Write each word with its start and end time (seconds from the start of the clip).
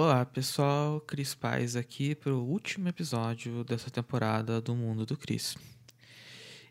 Olá 0.00 0.24
pessoal, 0.24 1.00
Cris 1.00 1.34
Paz 1.34 1.74
aqui 1.74 2.14
para 2.14 2.32
o 2.32 2.48
último 2.48 2.86
episódio 2.88 3.64
dessa 3.64 3.90
temporada 3.90 4.60
do 4.60 4.72
Mundo 4.72 5.04
do 5.04 5.16
Cris. 5.16 5.56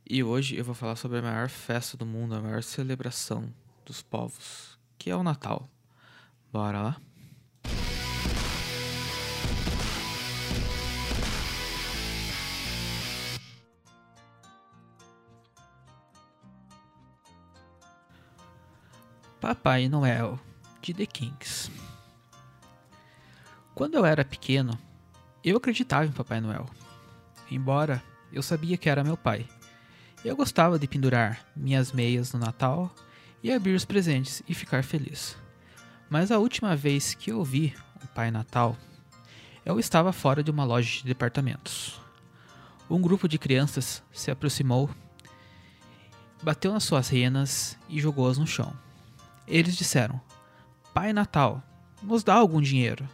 E 0.10 0.24
hoje 0.24 0.56
eu 0.56 0.64
vou 0.64 0.74
falar 0.74 0.96
sobre 0.96 1.18
a 1.18 1.22
maior 1.22 1.50
festa 1.50 1.98
do 1.98 2.06
mundo, 2.06 2.36
a 2.36 2.42
maior 2.42 2.64
celebração 2.64 3.54
dos 3.86 4.02
povos, 4.02 4.80
que 4.98 5.10
é 5.10 5.16
o 5.18 5.24
Natal. 5.24 5.70
Bora 6.54 6.82
lá? 6.82 7.02
Papai 19.42 19.90
Noel 19.90 20.40
de 20.82 20.94
The 20.94 21.06
Kings. 21.06 21.77
Quando 23.78 23.94
eu 23.94 24.04
era 24.04 24.26
pequeno, 24.26 24.76
eu 25.44 25.58
acreditava 25.58 26.04
em 26.04 26.12
Papai 26.12 26.42
Noel. 26.42 26.68
Embora 27.52 28.04
eu 28.34 28.42
sabia 28.42 28.76
que 28.76 28.90
era 28.90 29.04
meu 29.04 29.16
pai. 29.16 29.46
Eu 30.26 30.36
gostava 30.36 30.80
de 30.80 30.88
pendurar 30.88 31.46
minhas 31.56 31.92
meias 31.92 32.34
no 32.34 32.40
Natal 32.40 32.92
e 33.44 33.54
abrir 33.54 33.76
os 33.76 33.86
presentes 33.86 34.42
e 34.50 34.56
ficar 34.56 34.84
feliz. 34.84 35.38
Mas 36.10 36.32
a 36.32 36.40
última 36.40 36.76
vez 36.76 37.14
que 37.14 37.32
eu 37.32 37.44
vi 37.44 37.76
o 38.04 38.08
Pai 38.08 38.32
Natal, 38.32 38.76
eu 39.64 39.80
estava 39.80 40.12
fora 40.12 40.42
de 40.42 40.50
uma 40.50 40.66
loja 40.66 40.98
de 40.98 41.04
departamentos. 41.04 42.02
Um 42.90 43.00
grupo 43.00 43.28
de 43.28 43.38
crianças 43.38 44.02
se 44.12 44.32
aproximou, 44.32 44.90
bateu 46.42 46.74
nas 46.74 46.84
suas 46.84 47.10
renas 47.10 47.78
e 47.88 48.02
jogou-as 48.02 48.40
no 48.40 48.48
chão. 48.48 48.74
Eles 49.48 49.78
disseram: 49.78 50.20
Pai 50.96 51.14
Natal, 51.14 51.62
nos 52.02 52.24
dá 52.24 52.34
algum 52.34 52.60
dinheiro. 52.60 53.08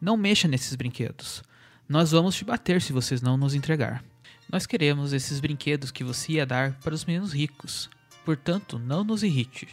Não 0.00 0.16
mexa 0.16 0.46
nesses 0.46 0.74
brinquedos. 0.74 1.42
Nós 1.88 2.10
vamos 2.10 2.34
te 2.34 2.44
bater 2.44 2.82
se 2.82 2.92
vocês 2.92 3.22
não 3.22 3.36
nos 3.36 3.54
entregar. 3.54 4.04
Nós 4.50 4.66
queremos 4.66 5.12
esses 5.12 5.40
brinquedos 5.40 5.90
que 5.90 6.04
você 6.04 6.32
ia 6.32 6.46
dar 6.46 6.72
para 6.80 6.94
os 6.94 7.04
meninos 7.04 7.32
ricos. 7.32 7.90
Portanto, 8.24 8.78
não 8.78 9.02
nos 9.02 9.22
irrite. 9.22 9.68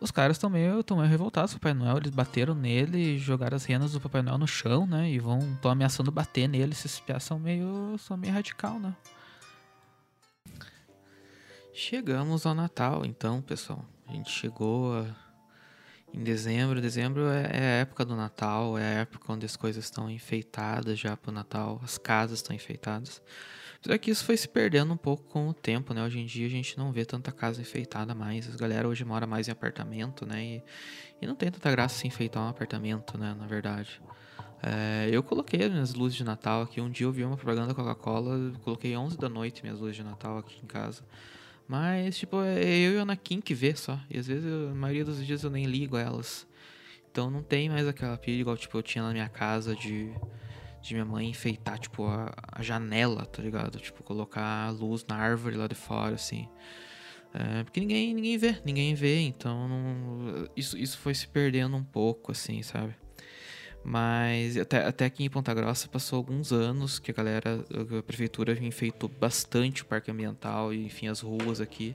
Os 0.00 0.10
caras 0.10 0.36
estão 0.36 0.50
meio, 0.50 0.82
tão 0.82 0.98
meio 0.98 1.08
revoltados 1.08 1.52
com 1.52 1.56
o 1.56 1.60
Papai 1.60 1.74
Noel. 1.74 1.96
Eles 1.96 2.10
bateram 2.10 2.54
nele, 2.54 3.18
jogaram 3.18 3.56
as 3.56 3.64
renas 3.64 3.92
do 3.92 4.00
Papai 4.00 4.22
Noel 4.22 4.38
no 4.38 4.46
chão, 4.46 4.86
né? 4.86 5.10
E 5.10 5.18
vão 5.18 5.38
estão 5.38 5.70
ameaçando 5.70 6.10
bater 6.10 6.48
nele. 6.48 6.72
Esses 6.72 7.00
piás 7.00 7.24
são 7.24 7.38
meio, 7.38 7.96
são 7.98 8.16
meio 8.16 8.34
radical, 8.34 8.78
né? 8.78 8.94
Chegamos 11.72 12.44
ao 12.44 12.54
Natal, 12.54 13.04
então, 13.04 13.40
pessoal. 13.40 13.84
A 14.06 14.12
gente 14.12 14.30
chegou 14.30 14.98
a... 14.98 15.23
em 16.14 16.22
dezembro. 16.22 16.80
Dezembro 16.80 17.26
é, 17.28 17.42
é 17.52 17.60
a 17.60 17.80
época 17.80 18.04
do 18.04 18.14
Natal, 18.14 18.78
é 18.78 18.82
a 18.82 19.00
época 19.00 19.32
onde 19.32 19.44
as 19.44 19.56
coisas 19.56 19.84
estão 19.84 20.08
enfeitadas 20.08 20.98
já 20.98 21.16
pro 21.16 21.32
Natal, 21.32 21.80
as 21.82 21.98
casas 21.98 22.38
estão 22.38 22.54
enfeitadas. 22.54 23.20
Só 23.86 23.98
que 23.98 24.10
isso 24.10 24.24
foi 24.24 24.36
se 24.36 24.48
perdendo 24.48 24.94
um 24.94 24.96
pouco 24.96 25.24
com 25.24 25.48
o 25.48 25.52
tempo, 25.52 25.92
né? 25.92 26.02
Hoje 26.02 26.18
em 26.18 26.24
dia 26.24 26.46
a 26.46 26.50
gente 26.50 26.78
não 26.78 26.90
vê 26.90 27.04
tanta 27.04 27.30
casa 27.30 27.60
enfeitada 27.60 28.14
mais. 28.14 28.48
As 28.48 28.56
galera 28.56 28.88
hoje 28.88 29.04
mora 29.04 29.26
mais 29.26 29.46
em 29.46 29.50
apartamento, 29.50 30.24
né? 30.24 30.42
E, 30.42 30.62
e 31.20 31.26
não 31.26 31.34
tem 31.34 31.50
tanta 31.50 31.70
graça 31.70 31.98
se 31.98 32.06
enfeitar 32.06 32.42
um 32.42 32.48
apartamento, 32.48 33.18
né? 33.18 33.36
Na 33.38 33.46
verdade. 33.46 34.00
É, 34.62 35.10
eu 35.12 35.22
coloquei 35.22 35.62
as 35.62 35.70
minhas 35.70 35.92
luzes 35.92 36.16
de 36.16 36.24
Natal 36.24 36.62
aqui. 36.62 36.80
Um 36.80 36.88
dia 36.88 37.06
eu 37.06 37.12
vi 37.12 37.22
uma 37.22 37.36
propaganda 37.36 37.68
da 37.68 37.74
Coca-Cola, 37.74 38.52
coloquei 38.62 38.96
11 38.96 39.18
da 39.18 39.28
noite 39.28 39.62
minhas 39.62 39.78
luzes 39.78 39.96
de 39.96 40.02
Natal 40.02 40.38
aqui 40.38 40.58
em 40.62 40.66
casa. 40.66 41.02
Mas, 41.66 42.18
tipo, 42.18 42.42
é 42.42 42.62
eu 42.62 42.94
e 42.94 42.98
a 42.98 43.02
Anakin 43.02 43.40
que 43.40 43.54
vê 43.54 43.74
só. 43.74 43.98
E 44.10 44.18
às 44.18 44.26
vezes, 44.26 44.44
eu, 44.44 44.70
a 44.70 44.74
maioria 44.74 45.04
dos 45.04 45.24
dias 45.24 45.42
eu 45.42 45.50
nem 45.50 45.64
ligo 45.64 45.96
elas. 45.96 46.46
Então 47.10 47.30
não 47.30 47.42
tem 47.42 47.68
mais 47.68 47.86
aquela 47.86 48.18
pilha 48.18 48.40
igual, 48.40 48.56
tipo, 48.56 48.76
eu 48.76 48.82
tinha 48.82 49.04
na 49.04 49.12
minha 49.12 49.28
casa 49.28 49.74
de, 49.76 50.12
de 50.82 50.94
minha 50.94 51.04
mãe 51.04 51.28
enfeitar, 51.28 51.78
tipo, 51.78 52.04
a, 52.06 52.34
a 52.52 52.62
janela, 52.62 53.24
tá 53.24 53.40
ligado? 53.40 53.78
Tipo, 53.78 54.02
colocar 54.02 54.66
a 54.66 54.70
luz 54.70 55.04
na 55.08 55.16
árvore 55.16 55.56
lá 55.56 55.66
de 55.68 55.76
fora, 55.76 56.16
assim. 56.16 56.48
É, 57.32 57.64
porque 57.64 57.80
ninguém, 57.80 58.14
ninguém 58.14 58.36
vê, 58.36 58.60
ninguém 58.64 58.94
vê, 58.94 59.20
então 59.20 59.68
não, 59.68 60.48
isso, 60.56 60.76
isso 60.78 60.98
foi 60.98 61.14
se 61.14 61.26
perdendo 61.26 61.76
um 61.76 61.82
pouco, 61.82 62.30
assim, 62.30 62.62
sabe? 62.62 62.94
Mas 63.84 64.56
até, 64.56 64.86
até 64.86 65.04
aqui 65.04 65.24
em 65.24 65.28
Ponta 65.28 65.52
Grossa 65.52 65.86
passou 65.88 66.16
alguns 66.16 66.52
anos 66.52 66.98
que 66.98 67.10
a 67.10 67.14
galera, 67.14 67.62
a 67.98 68.02
prefeitura 68.02 68.52
enfeitou 68.64 69.10
bastante 69.10 69.82
o 69.82 69.84
parque 69.84 70.10
ambiental 70.10 70.72
e 70.72 70.86
enfim 70.86 71.06
as 71.08 71.20
ruas 71.20 71.60
aqui. 71.60 71.94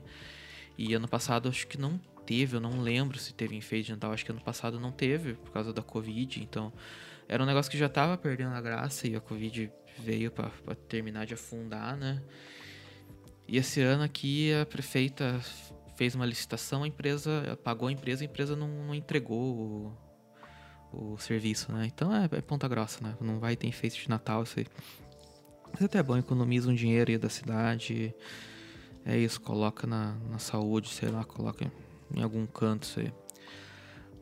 E 0.78 0.94
ano 0.94 1.08
passado 1.08 1.48
acho 1.48 1.66
que 1.66 1.76
não 1.76 1.98
teve, 2.24 2.56
eu 2.56 2.60
não 2.60 2.80
lembro 2.80 3.18
se 3.18 3.34
teve 3.34 3.56
enfeite 3.56 3.90
Natal, 3.90 4.12
acho 4.12 4.24
que 4.24 4.30
ano 4.30 4.40
passado 4.40 4.78
não 4.78 4.92
teve 4.92 5.34
por 5.34 5.50
causa 5.50 5.72
da 5.72 5.82
Covid, 5.82 6.40
então 6.40 6.72
era 7.28 7.42
um 7.42 7.46
negócio 7.46 7.68
que 7.68 7.76
já 7.76 7.88
tava 7.88 8.16
perdendo 8.16 8.54
a 8.54 8.60
graça 8.60 9.08
e 9.08 9.16
a 9.16 9.20
Covid 9.20 9.70
veio 9.98 10.30
para 10.30 10.50
terminar 10.88 11.26
de 11.26 11.34
afundar, 11.34 11.96
né? 11.96 12.22
E 13.48 13.56
esse 13.56 13.80
ano 13.80 14.04
aqui 14.04 14.52
a 14.54 14.64
prefeita 14.64 15.40
fez 15.96 16.14
uma 16.14 16.24
licitação, 16.24 16.84
a 16.84 16.88
empresa 16.88 17.58
pagou 17.64 17.88
a 17.88 17.92
empresa, 17.92 18.22
a 18.22 18.26
empresa 18.26 18.54
não, 18.54 18.68
não 18.68 18.94
entregou 18.94 19.56
o, 19.56 20.09
o 20.92 21.16
serviço, 21.18 21.72
né? 21.72 21.86
Então 21.86 22.14
é, 22.14 22.24
é, 22.24 22.40
ponta 22.40 22.66
grossa, 22.68 23.02
né? 23.02 23.14
Não 23.20 23.38
vai 23.38 23.56
ter 23.56 23.66
enfeite 23.66 24.02
de 24.02 24.08
Natal, 24.08 24.42
isso 24.42 24.58
aí. 24.58 24.66
Mas 25.72 25.82
até 25.82 25.98
é 25.98 26.02
bom, 26.02 26.16
economiza 26.16 26.70
um 26.70 26.74
dinheiro 26.74 27.10
aí 27.10 27.18
da 27.18 27.28
cidade. 27.28 28.14
É 29.04 29.16
isso, 29.16 29.40
coloca 29.40 29.86
na, 29.86 30.14
na 30.28 30.38
saúde, 30.38 30.88
sei 30.88 31.08
lá, 31.08 31.24
coloca 31.24 31.70
em 32.14 32.22
algum 32.22 32.46
canto 32.46 32.84
isso 32.84 33.00
aí. 33.00 33.12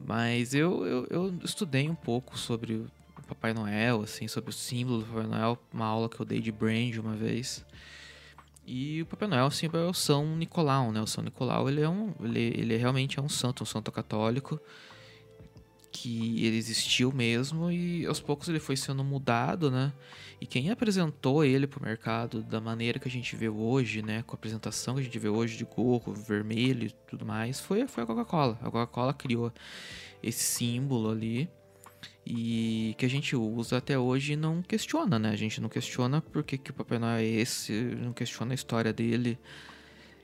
Mas 0.04 0.54
eu, 0.54 0.86
eu, 0.86 1.06
eu 1.10 1.38
estudei 1.42 1.88
um 1.88 1.94
pouco 1.94 2.38
sobre 2.38 2.74
o 2.74 2.90
Papai 3.26 3.52
Noel, 3.52 4.02
assim, 4.02 4.28
sobre 4.28 4.50
o 4.50 4.52
símbolo 4.52 5.00
do 5.00 5.06
Papai 5.06 5.26
Noel, 5.26 5.58
uma 5.72 5.86
aula 5.86 6.08
que 6.08 6.20
eu 6.20 6.26
dei 6.26 6.40
de 6.40 6.52
brand 6.52 6.94
uma 6.96 7.16
vez. 7.16 7.64
E 8.64 9.02
o 9.02 9.06
Papai 9.06 9.26
Noel, 9.26 9.46
assim, 9.46 9.68
é 9.72 9.78
o 9.78 9.94
São 9.94 10.36
Nicolau, 10.36 10.92
né? 10.92 11.00
O 11.00 11.06
São 11.06 11.24
Nicolau, 11.24 11.68
ele 11.68 11.80
é 11.80 11.88
um, 11.88 12.14
ele, 12.20 12.52
ele 12.54 12.76
realmente 12.76 13.18
é 13.18 13.22
um 13.22 13.28
santo, 13.28 13.62
um 13.62 13.66
santo 13.66 13.90
católico 13.90 14.60
que 15.90 16.44
ele 16.44 16.56
existiu 16.56 17.12
mesmo 17.12 17.70
e 17.70 18.06
aos 18.06 18.20
poucos 18.20 18.48
ele 18.48 18.60
foi 18.60 18.76
sendo 18.76 19.02
mudado, 19.02 19.70
né? 19.70 19.92
E 20.40 20.46
quem 20.46 20.70
apresentou 20.70 21.44
ele 21.44 21.66
para 21.66 21.80
o 21.80 21.82
mercado 21.82 22.42
da 22.42 22.60
maneira 22.60 22.98
que 22.98 23.08
a 23.08 23.10
gente 23.10 23.34
vê 23.34 23.48
hoje, 23.48 24.02
né? 24.02 24.22
Com 24.22 24.34
a 24.34 24.38
apresentação 24.38 24.94
que 24.94 25.00
a 25.00 25.04
gente 25.04 25.18
vê 25.18 25.28
hoje 25.28 25.56
de 25.56 25.64
gorro 25.64 26.12
vermelho 26.12 26.86
e 26.86 26.90
tudo 27.08 27.26
mais, 27.26 27.58
foi, 27.60 27.86
foi 27.88 28.04
a 28.04 28.06
Coca-Cola. 28.06 28.58
A 28.60 28.70
Coca-Cola 28.70 29.12
criou 29.12 29.52
esse 30.22 30.44
símbolo 30.44 31.10
ali 31.10 31.48
e 32.24 32.94
que 32.98 33.06
a 33.06 33.08
gente 33.08 33.34
usa 33.34 33.78
até 33.78 33.98
hoje 33.98 34.34
e 34.34 34.36
não 34.36 34.62
questiona, 34.62 35.18
né? 35.18 35.30
A 35.30 35.36
gente 35.36 35.60
não 35.60 35.68
questiona 35.68 36.20
porque 36.20 36.58
que 36.58 36.70
o 36.70 36.74
Papai 36.74 36.98
Noel 36.98 37.18
é 37.18 37.24
esse, 37.24 37.72
não 37.72 38.12
questiona 38.12 38.52
a 38.52 38.54
história 38.54 38.92
dele. 38.92 39.38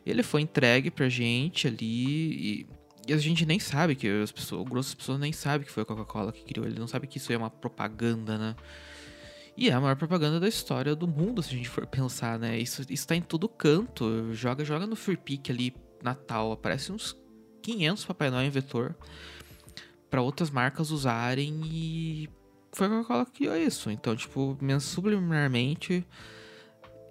Ele 0.04 0.22
foi 0.22 0.42
entregue 0.42 0.90
pra 0.90 1.08
gente 1.08 1.66
ali 1.66 2.60
e 2.60 2.66
e 3.06 3.12
a 3.12 3.18
gente 3.18 3.44
nem 3.44 3.58
sabe 3.58 3.94
que 3.94 4.08
as 4.08 4.32
pessoas, 4.32 4.68
das 4.70 4.94
pessoas 4.94 5.18
nem 5.18 5.32
sabe 5.32 5.64
que 5.64 5.70
foi 5.70 5.82
a 5.82 5.86
Coca-Cola 5.86 6.32
que 6.32 6.44
criou. 6.44 6.66
Ele 6.66 6.78
não 6.78 6.86
sabe 6.86 7.06
que 7.06 7.18
isso 7.18 7.32
é 7.32 7.36
uma 7.36 7.50
propaganda, 7.50 8.38
né? 8.38 8.56
E 9.56 9.68
é 9.68 9.72
a 9.72 9.80
maior 9.80 9.96
propaganda 9.96 10.40
da 10.40 10.48
história 10.48 10.96
do 10.96 11.06
mundo, 11.06 11.42
se 11.42 11.54
a 11.54 11.56
gente 11.56 11.68
for 11.68 11.86
pensar, 11.86 12.38
né? 12.38 12.58
Isso, 12.58 12.82
isso 12.88 13.06
tá 13.06 13.14
em 13.14 13.22
todo 13.22 13.48
canto. 13.48 14.32
Joga, 14.32 14.64
joga 14.64 14.86
no 14.86 14.96
Free 14.96 15.16
Pick 15.16 15.50
ali, 15.50 15.74
Natal. 16.02 16.52
Aparece 16.52 16.90
uns 16.90 17.16
500 17.62 18.04
Papai 18.04 18.30
Noel 18.30 18.46
em 18.46 18.50
vetor 18.50 18.96
para 20.10 20.22
outras 20.22 20.50
marcas 20.50 20.90
usarem 20.90 21.60
e 21.64 22.28
foi 22.72 22.86
a 22.86 22.90
Coca-Cola 22.90 23.26
que 23.26 23.32
criou 23.32 23.56
isso. 23.56 23.90
Então, 23.90 24.16
tipo, 24.16 24.58
subliminarmente 24.80 26.06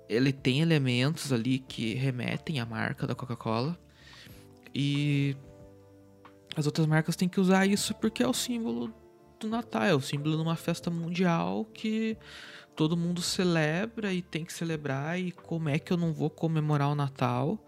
ele 0.10 0.34
tem 0.34 0.62
elementos 0.62 1.32
ali 1.32 1.60
que 1.60 1.94
remetem 1.94 2.60
à 2.60 2.66
marca 2.66 3.08
da 3.08 3.16
Coca-Cola. 3.16 3.78
E 4.76 5.36
as 6.56 6.66
outras 6.66 6.86
marcas 6.86 7.16
têm 7.16 7.28
que 7.28 7.40
usar 7.40 7.66
isso 7.66 7.94
porque 7.96 8.22
é 8.24 8.28
o 8.28 8.34
símbolo 8.34 8.94
do 9.40 9.48
Natal, 9.48 9.84
é 9.84 9.94
o 9.94 10.02
símbolo 10.02 10.36
de 10.36 10.42
uma 10.42 10.56
festa 10.56 10.90
mundial 10.90 11.66
que 11.66 12.18
todo 12.76 12.98
mundo 12.98 13.22
celebra 13.22 14.14
e 14.14 14.22
tem 14.22 14.44
que 14.46 14.54
celebrar. 14.54 15.20
E 15.20 15.32
como 15.32 15.70
é 15.70 15.80
que 15.80 15.92
eu 15.92 15.98
não 15.98 16.14
vou 16.14 16.30
comemorar 16.30 16.90
o 16.90 16.96
Natal? 16.96 17.60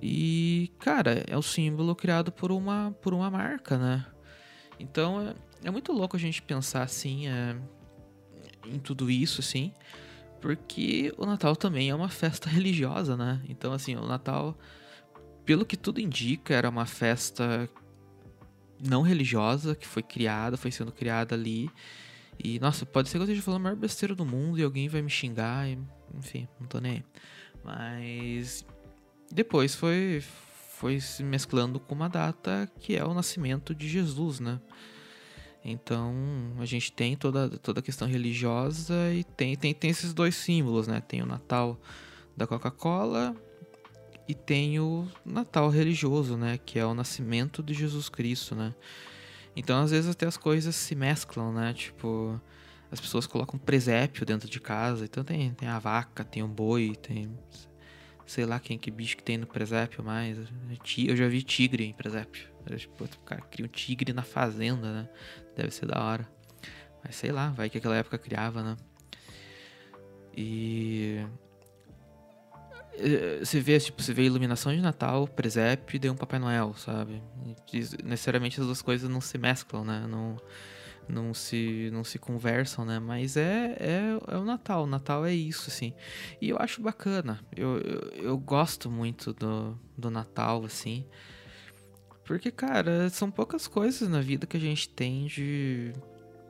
E, 0.00 0.72
cara, 0.78 1.24
é 1.26 1.36
o 1.36 1.42
símbolo 1.42 1.94
criado 1.94 2.32
por 2.32 2.50
uma, 2.50 2.94
por 3.00 3.14
uma 3.14 3.30
marca, 3.30 3.78
né? 3.78 4.06
Então 4.78 5.20
é, 5.20 5.34
é 5.64 5.70
muito 5.70 5.92
louco 5.92 6.16
a 6.16 6.18
gente 6.18 6.42
pensar 6.42 6.82
assim 6.82 7.28
é, 7.28 7.56
em 8.66 8.78
tudo 8.78 9.10
isso, 9.10 9.40
assim, 9.40 9.72
porque 10.40 11.14
o 11.16 11.24
Natal 11.24 11.54
também 11.54 11.90
é 11.90 11.94
uma 11.94 12.08
festa 12.08 12.48
religiosa, 12.50 13.16
né? 13.16 13.40
Então, 13.48 13.72
assim, 13.72 13.94
o 13.96 14.06
Natal, 14.06 14.58
pelo 15.44 15.64
que 15.64 15.76
tudo 15.76 16.00
indica, 16.00 16.54
era 16.54 16.68
uma 16.68 16.86
festa 16.86 17.68
não 18.84 19.02
religiosa 19.02 19.74
que 19.74 19.86
foi 19.86 20.02
criada, 20.02 20.56
foi 20.56 20.70
sendo 20.70 20.92
criada 20.92 21.34
ali. 21.34 21.70
E, 22.42 22.58
nossa, 22.58 22.84
pode 22.84 23.08
ser 23.08 23.18
que 23.18 23.22
eu 23.22 23.24
esteja 23.24 23.42
falando 23.42 23.60
a 23.60 23.64
maior 23.64 23.76
besteira 23.76 24.14
do 24.14 24.24
mundo 24.24 24.58
e 24.58 24.62
alguém 24.62 24.88
vai 24.88 25.02
me 25.02 25.10
xingar, 25.10 25.68
e, 25.68 25.78
enfim, 26.16 26.48
não 26.60 26.66
tô 26.66 26.80
nem 26.80 26.92
aí. 26.92 27.04
Mas 27.62 28.64
depois 29.32 29.74
foi, 29.74 30.22
foi 30.76 31.00
se 31.00 31.22
mesclando 31.22 31.80
com 31.80 31.94
uma 31.94 32.08
data 32.08 32.70
que 32.80 32.96
é 32.96 33.04
o 33.04 33.14
nascimento 33.14 33.74
de 33.74 33.88
Jesus, 33.88 34.40
né? 34.40 34.60
Então, 35.64 36.14
a 36.58 36.66
gente 36.66 36.92
tem 36.92 37.16
toda, 37.16 37.48
toda 37.48 37.80
a 37.80 37.82
questão 37.82 38.06
religiosa 38.06 38.94
e 39.14 39.24
tem, 39.24 39.56
tem, 39.56 39.72
tem 39.72 39.90
esses 39.90 40.12
dois 40.12 40.34
símbolos, 40.34 40.86
né? 40.86 41.00
Tem 41.00 41.22
o 41.22 41.26
Natal 41.26 41.80
da 42.36 42.46
Coca-Cola 42.46 43.34
e 44.26 44.34
tem 44.34 44.80
o 44.80 45.06
Natal 45.24 45.68
religioso, 45.68 46.36
né? 46.36 46.58
Que 46.64 46.78
é 46.78 46.86
o 46.86 46.94
nascimento 46.94 47.62
de 47.62 47.74
Jesus 47.74 48.08
Cristo, 48.08 48.54
né? 48.54 48.74
Então, 49.56 49.80
às 49.82 49.90
vezes, 49.90 50.10
até 50.10 50.26
as 50.26 50.36
coisas 50.36 50.74
se 50.74 50.94
mesclam, 50.94 51.52
né? 51.52 51.72
Tipo, 51.74 52.40
as 52.90 53.00
pessoas 53.00 53.26
colocam 53.26 53.58
presépio 53.58 54.24
dentro 54.24 54.48
de 54.48 54.60
casa. 54.60 55.04
Então, 55.04 55.22
tem, 55.22 55.52
tem 55.52 55.68
a 55.68 55.78
vaca, 55.78 56.24
tem 56.24 56.42
o 56.42 56.48
boi, 56.48 56.96
tem... 57.00 57.36
Sei 58.26 58.46
lá 58.46 58.58
quem 58.58 58.78
que 58.78 58.90
bicho 58.90 59.18
que 59.18 59.22
tem 59.22 59.36
no 59.36 59.46
presépio 59.46 60.02
mais. 60.02 60.38
Eu 60.96 61.14
já 61.14 61.28
vi 61.28 61.42
tigre 61.42 61.84
em 61.84 61.92
presépio. 61.92 62.48
Tipo, 62.76 63.04
o 63.04 63.20
cara 63.20 63.42
cria 63.42 63.66
um 63.66 63.68
tigre 63.68 64.14
na 64.14 64.22
fazenda, 64.22 64.90
né? 64.90 65.08
Deve 65.54 65.70
ser 65.70 65.84
da 65.84 66.02
hora. 66.02 66.26
Mas 67.04 67.16
sei 67.16 67.30
lá, 67.30 67.50
vai 67.50 67.68
que 67.68 67.76
aquela 67.76 67.96
época 67.96 68.16
criava, 68.16 68.62
né? 68.62 68.76
E 70.34 71.22
você 73.42 73.60
vê, 73.60 73.78
tipo, 73.78 74.02
você 74.02 74.12
vê 74.12 74.24
iluminação 74.24 74.74
de 74.74 74.80
Natal, 74.80 75.26
presépio 75.26 76.00
e 76.02 76.10
um 76.10 76.16
Papai 76.16 76.38
Noel, 76.38 76.74
sabe? 76.74 77.22
E, 77.72 78.04
necessariamente 78.04 78.60
as 78.60 78.66
duas 78.66 78.82
coisas 78.82 79.08
não 79.08 79.20
se 79.20 79.36
mesclam, 79.36 79.84
né? 79.84 80.06
Não, 80.08 80.36
não, 81.08 81.34
se, 81.34 81.90
não 81.92 82.04
se 82.04 82.18
conversam, 82.18 82.84
né? 82.84 82.98
Mas 82.98 83.36
é, 83.36 83.76
é, 83.78 84.18
é 84.28 84.36
o 84.36 84.44
Natal, 84.44 84.84
o 84.84 84.86
Natal 84.86 85.26
é 85.26 85.32
isso, 85.32 85.68
assim. 85.68 85.92
E 86.40 86.48
eu 86.48 86.56
acho 86.58 86.80
bacana, 86.80 87.40
eu, 87.54 87.78
eu, 87.78 88.00
eu 88.22 88.38
gosto 88.38 88.90
muito 88.90 89.32
do, 89.32 89.78
do 89.96 90.10
Natal, 90.10 90.64
assim. 90.64 91.04
Porque, 92.24 92.50
cara, 92.50 93.10
são 93.10 93.30
poucas 93.30 93.68
coisas 93.68 94.08
na 94.08 94.20
vida 94.20 94.46
que 94.46 94.56
a 94.56 94.60
gente 94.60 94.88
tem 94.88 95.26
de... 95.26 95.92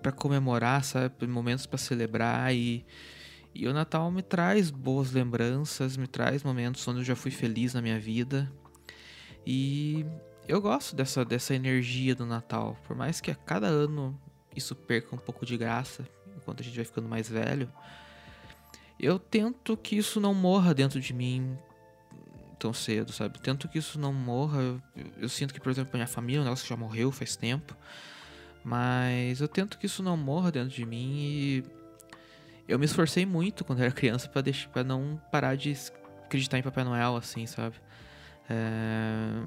para 0.00 0.12
comemorar, 0.12 0.84
sabe? 0.84 1.26
Momentos 1.26 1.66
para 1.66 1.78
celebrar 1.78 2.54
e 2.54 2.84
e 3.54 3.68
o 3.68 3.72
Natal 3.72 4.10
me 4.10 4.20
traz 4.20 4.70
boas 4.70 5.12
lembranças, 5.12 5.96
me 5.96 6.08
traz 6.08 6.42
momentos 6.42 6.86
onde 6.88 7.00
eu 7.00 7.04
já 7.04 7.14
fui 7.14 7.30
feliz 7.30 7.72
na 7.72 7.80
minha 7.80 8.00
vida. 8.00 8.50
E 9.46 10.04
eu 10.48 10.60
gosto 10.60 10.96
dessa, 10.96 11.24
dessa 11.24 11.54
energia 11.54 12.14
do 12.14 12.26
Natal. 12.26 12.76
Por 12.84 12.96
mais 12.96 13.20
que 13.20 13.30
a 13.30 13.34
cada 13.34 13.68
ano 13.68 14.20
isso 14.56 14.74
perca 14.74 15.14
um 15.14 15.18
pouco 15.18 15.46
de 15.46 15.56
graça, 15.56 16.04
enquanto 16.36 16.60
a 16.60 16.64
gente 16.64 16.74
vai 16.74 16.84
ficando 16.84 17.08
mais 17.08 17.28
velho, 17.28 17.70
eu 18.98 19.18
tento 19.20 19.76
que 19.76 19.96
isso 19.96 20.20
não 20.20 20.34
morra 20.34 20.74
dentro 20.74 21.00
de 21.00 21.12
mim 21.12 21.56
tão 22.58 22.72
cedo, 22.72 23.12
sabe? 23.12 23.40
Tento 23.40 23.68
que 23.68 23.78
isso 23.78 23.98
não 23.98 24.12
morra. 24.12 24.60
Eu, 24.60 24.82
eu 25.18 25.28
sinto 25.28 25.54
que, 25.54 25.60
por 25.60 25.70
exemplo, 25.70 25.92
minha 25.94 26.06
família, 26.08 26.40
um 26.40 26.44
negócio 26.44 26.66
já 26.66 26.76
morreu 26.76 27.12
faz 27.12 27.36
tempo. 27.36 27.76
Mas 28.64 29.40
eu 29.40 29.46
tento 29.46 29.78
que 29.78 29.86
isso 29.86 30.02
não 30.02 30.16
morra 30.16 30.50
dentro 30.50 30.70
de 30.70 30.86
mim 30.86 31.16
e 31.18 31.64
eu 32.66 32.78
me 32.78 32.84
esforcei 32.84 33.26
muito 33.26 33.64
quando 33.64 33.80
era 33.82 33.90
criança 33.90 34.28
para 34.28 34.42
deixar 34.42 34.68
para 34.70 34.84
não 34.84 35.20
parar 35.30 35.56
de 35.56 35.76
acreditar 36.24 36.58
em 36.58 36.62
Papai 36.62 36.84
Noel 36.84 37.16
assim, 37.16 37.46
sabe? 37.46 37.76
É... 38.48 39.42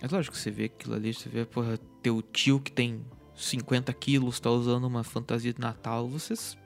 é 0.00 0.08
lógico 0.10 0.34
que 0.34 0.42
você 0.42 0.50
vê 0.50 0.64
aquilo 0.64 0.94
ali, 0.94 1.12
você 1.12 1.28
vê, 1.28 1.44
porra, 1.44 1.78
teu 2.02 2.22
tio 2.22 2.60
que 2.60 2.70
tem 2.72 3.04
50 3.34 3.92
quilos 3.94 4.38
tá 4.38 4.50
usando 4.50 4.84
uma 4.84 5.02
fantasia 5.02 5.52
de 5.52 5.60
Natal, 5.60 6.08
você 6.08 6.36
se 6.36 6.56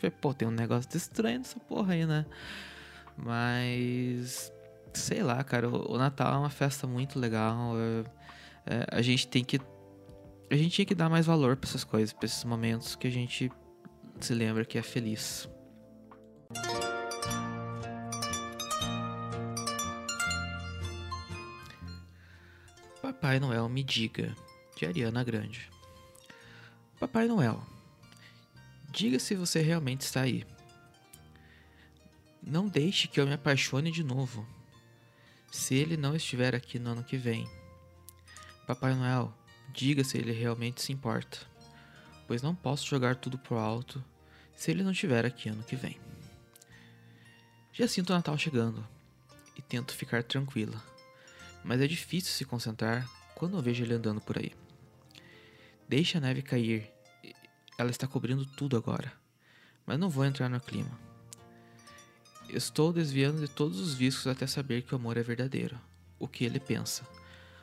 vê, 0.00 0.10
pô, 0.10 0.34
tem 0.34 0.46
um 0.46 0.52
negócio 0.52 0.88
estranho 0.96 1.38
nessa 1.38 1.58
porra 1.60 1.94
aí, 1.94 2.04
né? 2.04 2.26
Mas 3.16 4.52
sei 4.92 5.22
lá, 5.22 5.42
cara, 5.42 5.68
o, 5.68 5.96
Natal 5.96 6.34
é 6.34 6.38
uma 6.38 6.50
festa 6.50 6.86
muito 6.86 7.18
legal. 7.18 7.72
É, 8.66 8.74
é, 8.74 8.86
a 8.90 9.02
gente 9.02 9.26
tem 9.26 9.44
que 9.44 9.60
a 10.50 10.56
gente 10.56 10.70
tinha 10.70 10.84
que 10.84 10.94
dar 10.94 11.08
mais 11.08 11.24
valor 11.24 11.56
para 11.56 11.68
essas 11.68 11.82
coisas, 11.82 12.12
para 12.12 12.26
esses 12.26 12.44
momentos 12.44 12.94
que 12.94 13.06
a 13.06 13.10
gente 13.10 13.50
se 14.24 14.34
lembra 14.34 14.64
que 14.64 14.78
é 14.78 14.82
feliz. 14.82 15.48
Papai 23.00 23.40
Noel 23.40 23.68
me 23.68 23.82
diga, 23.82 24.34
de 24.76 24.86
Ariana 24.86 25.24
Grande. 25.24 25.68
Papai 27.00 27.26
Noel, 27.26 27.60
diga 28.90 29.18
se 29.18 29.34
você 29.34 29.60
realmente 29.60 30.02
está 30.02 30.22
aí. 30.22 30.46
Não 32.40 32.68
deixe 32.68 33.08
que 33.08 33.20
eu 33.20 33.26
me 33.26 33.34
apaixone 33.34 33.90
de 33.90 34.04
novo, 34.04 34.46
se 35.50 35.74
ele 35.74 35.96
não 35.96 36.14
estiver 36.14 36.54
aqui 36.54 36.78
no 36.78 36.90
ano 36.90 37.04
que 37.04 37.16
vem. 37.16 37.48
Papai 38.66 38.94
Noel, 38.94 39.32
diga 39.72 40.04
se 40.04 40.16
ele 40.16 40.32
realmente 40.32 40.80
se 40.80 40.92
importa, 40.92 41.38
pois 42.28 42.40
não 42.40 42.54
posso 42.54 42.86
jogar 42.86 43.16
tudo 43.16 43.36
pro 43.36 43.58
alto 43.58 44.02
se 44.54 44.70
ele 44.70 44.82
não 44.82 44.92
estiver 44.92 45.24
aqui 45.24 45.48
ano 45.48 45.62
que 45.62 45.76
vem. 45.76 45.98
Já 47.72 47.88
sinto 47.88 48.10
o 48.10 48.12
Natal 48.12 48.36
chegando 48.36 48.86
e 49.56 49.62
tento 49.62 49.94
ficar 49.94 50.22
tranquila, 50.22 50.82
mas 51.64 51.80
é 51.80 51.86
difícil 51.86 52.32
se 52.32 52.44
concentrar 52.44 53.08
quando 53.34 53.56
eu 53.56 53.62
vejo 53.62 53.82
ele 53.82 53.94
andando 53.94 54.20
por 54.20 54.38
aí. 54.38 54.52
Deixa 55.88 56.18
a 56.18 56.20
neve 56.20 56.42
cair, 56.42 56.90
ela 57.78 57.90
está 57.90 58.06
cobrindo 58.06 58.44
tudo 58.44 58.76
agora, 58.76 59.12
mas 59.86 59.98
não 59.98 60.10
vou 60.10 60.24
entrar 60.24 60.48
no 60.48 60.60
clima. 60.60 60.98
Estou 62.48 62.92
desviando 62.92 63.40
de 63.40 63.48
todos 63.48 63.80
os 63.80 63.94
viscos 63.94 64.26
até 64.26 64.46
saber 64.46 64.82
que 64.82 64.92
o 64.92 64.96
amor 64.96 65.16
é 65.16 65.22
verdadeiro, 65.22 65.80
o 66.18 66.28
que 66.28 66.44
ele 66.44 66.60
pensa. 66.60 67.06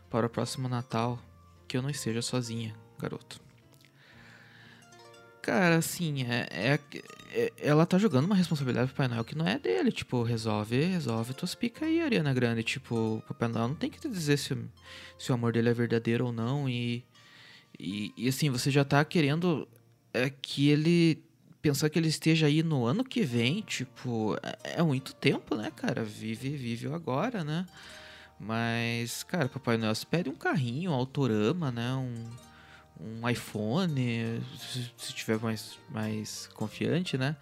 Para 0.10 0.26
o 0.26 0.30
próximo 0.30 0.68
Natal, 0.68 1.20
que 1.68 1.78
eu 1.78 1.82
não 1.84 1.90
esteja 1.90 2.22
sozinha, 2.22 2.76
garoto. 2.98 3.49
Cara, 5.42 5.78
assim, 5.78 6.24
é, 6.24 6.48
é, 6.52 6.80
é, 7.32 7.54
ela 7.58 7.86
tá 7.86 7.98
jogando 7.98 8.26
uma 8.26 8.36
responsabilidade 8.36 8.88
pro 8.88 8.98
Papai 8.98 9.08
Noel 9.08 9.24
que 9.24 9.38
não 9.38 9.48
é 9.48 9.58
dele. 9.58 9.92
Tipo, 9.92 10.22
resolve, 10.22 10.84
resolve 10.84 11.34
tuas 11.34 11.56
picas 11.56 11.88
aí, 11.88 12.02
Ariana 12.02 12.34
Grande. 12.34 12.64
Tipo, 12.64 13.18
o 13.18 13.22
Papai 13.22 13.48
Noel 13.48 13.70
não 13.70 13.76
tem 13.76 13.90
que 13.90 14.00
te 14.00 14.10
dizer 14.10 14.38
se, 14.38 14.58
se 15.18 15.32
o 15.32 15.36
amor 15.36 15.54
dele 15.54 15.70
é 15.70 15.74
verdadeiro 15.74 16.26
ou 16.28 16.32
não. 16.32 16.68
E, 16.68 17.04
e, 17.80 18.14
e 18.18 18.28
assim, 18.28 18.50
você 18.50 18.70
já 18.70 18.84
tá 18.84 19.04
querendo 19.06 19.68
é, 20.14 20.30
que 20.30 20.70
ele. 20.70 21.24
Pensar 21.62 21.90
que 21.90 22.00
ele 22.00 22.08
esteja 22.08 22.48
aí 22.48 22.64
no 22.64 22.86
ano 22.86 23.04
que 23.04 23.22
vem, 23.22 23.62
tipo, 23.62 24.38
é, 24.64 24.80
é 24.80 24.84
muito 24.84 25.14
tempo, 25.14 25.56
né, 25.56 25.70
cara? 25.76 26.04
Vive, 26.04 26.52
vive 26.52 26.88
agora, 26.88 27.44
né? 27.44 27.66
Mas, 28.40 29.24
cara, 29.24 29.50
Papai 29.50 29.78
Noel, 29.78 29.94
você 29.94 30.06
pede 30.06 30.30
um 30.30 30.36
carrinho, 30.36 30.92
um 30.92 30.94
autorama, 30.94 31.70
né? 31.70 31.94
Um 31.96 32.14
um 33.00 33.28
iPhone, 33.28 34.42
se 34.98 35.14
tiver 35.14 35.40
mais, 35.40 35.80
mais 35.90 36.48
confiante, 36.54 37.18
né? 37.18 37.36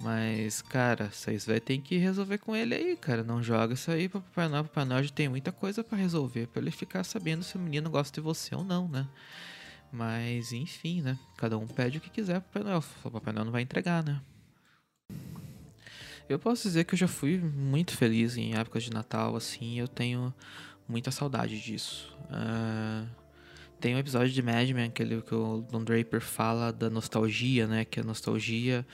Mas, 0.00 0.60
cara, 0.60 1.08
vocês 1.10 1.46
vai 1.46 1.60
ter 1.60 1.78
que 1.78 1.96
resolver 1.96 2.38
com 2.38 2.54
ele 2.54 2.74
aí, 2.74 2.96
cara. 2.96 3.22
Não 3.22 3.42
joga 3.42 3.74
isso 3.74 3.90
aí 3.90 4.08
pro 4.08 4.20
Papai 4.20 4.48
Noel. 4.48 4.64
Papai 4.64 4.84
Noel 4.84 5.08
tem 5.10 5.28
muita 5.28 5.52
coisa 5.52 5.82
para 5.82 5.96
resolver, 5.96 6.48
para 6.48 6.60
ele 6.60 6.70
ficar 6.70 7.04
sabendo 7.04 7.42
se 7.42 7.56
o 7.56 7.60
menino 7.60 7.88
gosta 7.88 8.20
de 8.20 8.20
você 8.20 8.54
ou 8.54 8.64
não, 8.64 8.88
né? 8.88 9.06
Mas, 9.90 10.52
enfim, 10.52 11.00
né? 11.00 11.18
Cada 11.36 11.56
um 11.56 11.66
pede 11.66 11.98
o 11.98 12.00
que 12.00 12.10
quiser 12.10 12.40
pro 12.40 12.52
Papai 12.52 12.62
Noel. 12.64 12.84
O 13.04 13.10
Papai 13.10 13.32
Noel 13.32 13.44
não 13.46 13.52
vai 13.52 13.62
entregar, 13.62 14.04
né? 14.04 14.20
Eu 16.28 16.38
posso 16.38 16.64
dizer 16.64 16.84
que 16.84 16.94
eu 16.94 16.98
já 16.98 17.08
fui 17.08 17.38
muito 17.38 17.96
feliz 17.96 18.36
em 18.36 18.54
épocas 18.54 18.82
de 18.82 18.90
Natal, 18.90 19.36
assim. 19.36 19.78
Eu 19.78 19.88
tenho 19.88 20.34
muita 20.88 21.10
saudade 21.10 21.60
disso. 21.60 22.14
Uh 22.24 23.23
tem 23.84 23.94
um 23.94 23.98
episódio 23.98 24.32
de 24.32 24.40
Mad 24.40 24.70
Men 24.70 24.90
que, 24.90 25.02
ele, 25.02 25.20
que 25.20 25.34
o 25.34 25.60
Don 25.60 25.84
Draper 25.84 26.18
fala 26.18 26.72
da 26.72 26.88
nostalgia, 26.88 27.66
né? 27.66 27.84
Que 27.84 28.00
a 28.00 28.02
nostalgia 28.02 28.86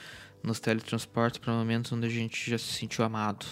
nos 0.43 0.59
teletransporta 0.59 1.39
para 1.39 1.53
momentos 1.53 1.93
onde 1.93 2.07
a 2.07 2.09
gente 2.09 2.51
já 2.51 2.57
se 2.57 2.73
sentiu 2.73 3.05
amado. 3.05 3.45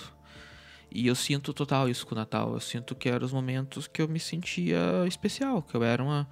E 0.91 1.07
eu 1.07 1.15
sinto 1.15 1.53
total 1.53 1.87
isso 1.87 2.05
com 2.05 2.13
o 2.13 2.17
Natal. 2.17 2.51
Eu 2.51 2.59
sinto 2.59 2.93
que 2.93 3.07
eram 3.07 3.25
os 3.25 3.31
momentos 3.31 3.87
que 3.87 4.01
eu 4.01 4.07
me 4.09 4.19
sentia 4.19 4.81
especial, 5.07 5.61
que 5.61 5.73
eu 5.75 5.81
era 5.81 6.03
uma, 6.03 6.27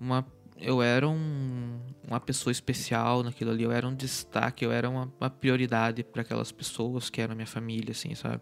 uma 0.00 0.24
eu 0.56 0.80
era 0.80 1.08
um, 1.08 1.80
uma 2.06 2.20
pessoa 2.20 2.52
especial 2.52 3.24
naquilo 3.24 3.50
ali, 3.50 3.64
eu 3.64 3.72
era 3.72 3.84
um 3.84 3.92
destaque, 3.92 4.64
eu 4.64 4.70
era 4.70 4.88
uma, 4.88 5.12
uma 5.20 5.28
prioridade 5.28 6.04
para 6.04 6.22
aquelas 6.22 6.52
pessoas 6.52 7.10
que 7.10 7.20
eram 7.20 7.34
minha 7.34 7.48
família, 7.48 7.90
assim, 7.90 8.14
sabe? 8.14 8.40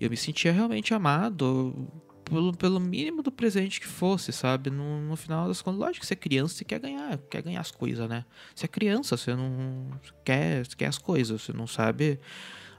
E 0.00 0.04
eu 0.04 0.08
me 0.08 0.16
sentia 0.16 0.50
realmente 0.50 0.94
amado 0.94 1.86
pelo, 2.28 2.52
pelo 2.52 2.80
mínimo 2.80 3.22
do 3.22 3.30
presente 3.30 3.80
que 3.80 3.86
fosse, 3.86 4.32
sabe? 4.32 4.70
No, 4.70 5.00
no 5.00 5.16
final 5.16 5.48
das 5.48 5.62
contas, 5.62 5.80
lógico 5.80 6.00
que 6.00 6.06
você 6.06 6.14
é 6.14 6.16
criança, 6.16 6.54
você 6.54 6.64
quer 6.64 6.80
ganhar, 6.80 7.18
quer 7.30 7.42
ganhar 7.42 7.60
as 7.60 7.70
coisas, 7.70 8.08
né? 8.08 8.24
Você 8.54 8.66
é 8.66 8.68
criança, 8.68 9.16
você 9.16 9.34
não 9.34 9.90
quer, 10.24 10.64
você 10.64 10.76
quer 10.76 10.86
as 10.86 10.98
coisas, 10.98 11.42
você 11.42 11.52
não 11.52 11.66
sabe. 11.66 12.18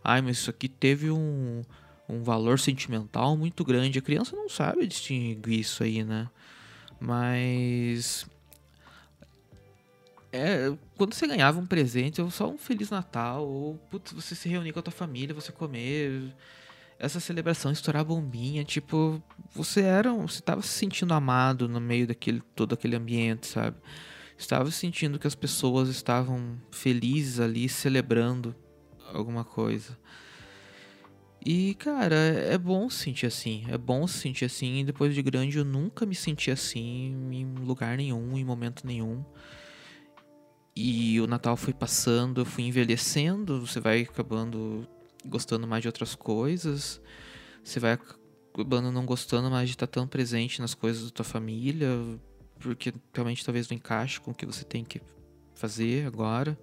Ai, 0.03 0.21
mas 0.21 0.37
isso 0.37 0.49
aqui 0.49 0.67
teve 0.67 1.09
um, 1.09 1.61
um 2.07 2.21
valor 2.21 2.59
sentimental 2.59 3.35
muito 3.37 3.63
grande. 3.63 3.99
A 3.99 4.01
criança 4.01 4.35
não 4.35 4.49
sabe 4.49 4.85
distinguir 4.85 5.59
isso 5.59 5.83
aí, 5.83 6.03
né? 6.03 6.29
Mas. 6.99 8.27
É, 10.31 10.71
quando 10.97 11.13
você 11.13 11.25
ganhava 11.25 11.57
um 11.57 11.65
presente, 11.65 12.21
ou 12.21 12.29
só 12.29 12.49
um 12.49 12.57
Feliz 12.57 12.89
Natal, 12.89 13.47
ou 13.47 13.75
putz, 13.89 14.11
você 14.11 14.35
se 14.35 14.49
reunir 14.49 14.73
com 14.73 14.79
a 14.79 14.83
tua 14.83 14.91
família, 14.91 15.33
você 15.33 15.53
comer 15.53 16.35
essa 16.99 17.19
celebração, 17.19 17.71
estourar 17.71 18.03
bombinha, 18.03 18.63
tipo, 18.63 19.21
você 19.53 19.81
era, 19.81 20.11
você 20.13 20.41
tava 20.41 20.61
se 20.61 20.69
sentindo 20.69 21.13
amado 21.13 21.67
no 21.67 21.79
meio 21.79 22.07
daquele 22.07 22.41
todo 22.55 22.73
aquele 22.73 22.95
ambiente, 22.95 23.47
sabe? 23.47 23.77
estava 24.37 24.69
sentindo 24.69 25.17
que 25.17 25.27
as 25.27 25.35
pessoas 25.35 25.89
estavam 25.89 26.61
felizes 26.71 27.39
ali, 27.39 27.67
celebrando 27.67 28.55
alguma 29.11 29.43
coisa. 29.43 29.97
E, 31.43 31.73
cara, 31.75 32.15
é 32.15 32.57
bom 32.57 32.89
se 32.89 32.99
sentir 32.99 33.25
assim. 33.25 33.65
É 33.69 33.77
bom 33.77 34.05
se 34.05 34.19
sentir 34.19 34.45
assim. 34.45 34.79
E 34.79 34.83
depois 34.83 35.15
de 35.15 35.21
grande, 35.21 35.57
eu 35.57 35.65
nunca 35.65 36.05
me 36.05 36.13
senti 36.15 36.51
assim 36.51 37.29
em 37.31 37.45
lugar 37.65 37.97
nenhum, 37.97 38.37
em 38.37 38.43
momento 38.43 38.85
nenhum. 38.85 39.23
E 40.75 41.19
o 41.19 41.25
Natal 41.25 41.57
foi 41.57 41.73
passando, 41.73 42.41
eu 42.41 42.45
fui 42.45 42.65
envelhecendo, 42.65 43.65
você 43.65 43.79
vai 43.79 44.01
acabando 44.01 44.87
gostando 45.27 45.67
mais 45.67 45.81
de 45.81 45.87
outras 45.87 46.15
coisas. 46.15 47.01
Você 47.63 47.79
vai 47.79 47.93
acabando 47.93 48.91
não 48.91 49.05
gostando 49.05 49.49
mais 49.49 49.69
de 49.69 49.75
estar 49.75 49.87
tão 49.87 50.07
presente 50.07 50.61
nas 50.61 50.73
coisas 50.73 51.05
da 51.05 51.09
tua 51.11 51.25
família, 51.25 51.89
porque 52.59 52.93
realmente 53.13 53.45
talvez 53.45 53.69
não 53.69 53.75
encaixe 53.75 54.19
com 54.19 54.31
o 54.31 54.33
que 54.33 54.45
você 54.45 54.63
tem 54.63 54.83
que 54.83 55.01
fazer 55.53 56.07
agora. 56.07 56.57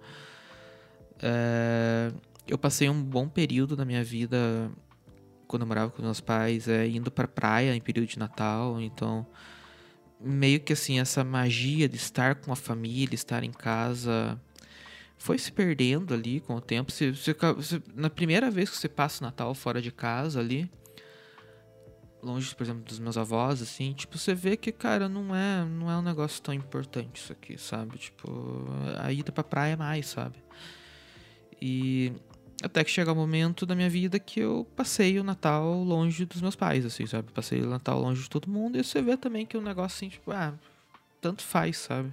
É 1.21 2.11
eu 2.47 2.57
passei 2.57 2.89
um 2.89 3.01
bom 3.01 3.27
período 3.27 3.75
da 3.75 3.83
minha 3.83 4.03
vida 4.03 4.71
quando 5.47 5.63
eu 5.63 5.67
morava 5.67 5.91
com 5.91 6.01
meus 6.01 6.21
pais, 6.21 6.67
é, 6.67 6.87
indo 6.87 7.11
pra 7.11 7.27
praia 7.27 7.75
em 7.75 7.81
período 7.81 8.07
de 8.07 8.19
Natal, 8.19 8.79
então 8.81 9.25
meio 10.19 10.59
que 10.59 10.73
assim, 10.73 10.99
essa 10.99 11.23
magia 11.23 11.87
de 11.87 11.97
estar 11.97 12.35
com 12.35 12.51
a 12.51 12.55
família, 12.55 13.15
estar 13.15 13.43
em 13.43 13.51
casa, 13.51 14.39
foi 15.17 15.37
se 15.37 15.51
perdendo 15.51 16.13
ali 16.13 16.39
com 16.39 16.55
o 16.55 16.61
tempo. 16.61 16.91
Você, 16.91 17.11
você, 17.11 17.33
você, 17.33 17.81
na 17.93 18.09
primeira 18.09 18.49
vez 18.51 18.69
que 18.69 18.77
você 18.77 18.89
passa 18.89 19.23
o 19.23 19.27
Natal 19.27 19.53
fora 19.53 19.81
de 19.81 19.91
casa 19.91 20.39
ali, 20.39 20.69
longe, 22.21 22.53
por 22.55 22.63
exemplo, 22.63 22.83
dos 22.83 22.99
meus 22.99 23.17
avós, 23.17 23.61
assim, 23.61 23.93
tipo, 23.93 24.17
você 24.17 24.33
vê 24.33 24.57
que, 24.57 24.71
cara, 24.71 25.07
não 25.07 25.35
é, 25.35 25.63
não 25.63 25.91
é 25.91 25.97
um 25.97 26.01
negócio 26.01 26.41
tão 26.41 26.53
importante 26.53 27.21
isso 27.21 27.31
aqui, 27.31 27.57
sabe? 27.57 27.97
Tipo, 27.97 28.65
a 28.99 29.11
ida 29.11 29.31
pra 29.31 29.43
praia 29.43 29.73
é 29.73 29.75
mais, 29.75 30.07
sabe? 30.07 30.35
E 31.61 32.11
até 32.63 32.83
que 32.83 32.89
chega 32.89 33.11
o 33.11 33.13
um 33.13 33.17
momento 33.17 33.65
da 33.65 33.75
minha 33.75 33.89
vida 33.89 34.17
que 34.17 34.39
eu 34.39 34.67
passei 34.75 35.19
o 35.19 35.23
Natal 35.23 35.83
longe 35.83 36.25
dos 36.25 36.41
meus 36.41 36.55
pais, 36.55 36.85
assim, 36.85 37.05
sabe? 37.05 37.31
Passei 37.31 37.61
o 37.61 37.69
Natal 37.69 37.99
longe 37.99 38.23
de 38.23 38.29
todo 38.29 38.49
mundo 38.49 38.77
e 38.77 38.83
você 38.83 39.01
vê 39.01 39.15
também 39.15 39.45
que 39.45 39.55
o 39.55 39.59
um 39.59 39.63
negócio 39.63 39.95
assim, 39.97 40.09
tipo, 40.09 40.31
ah, 40.31 40.53
tanto 41.21 41.43
faz, 41.43 41.77
sabe? 41.77 42.11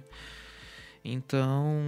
Então, 1.03 1.81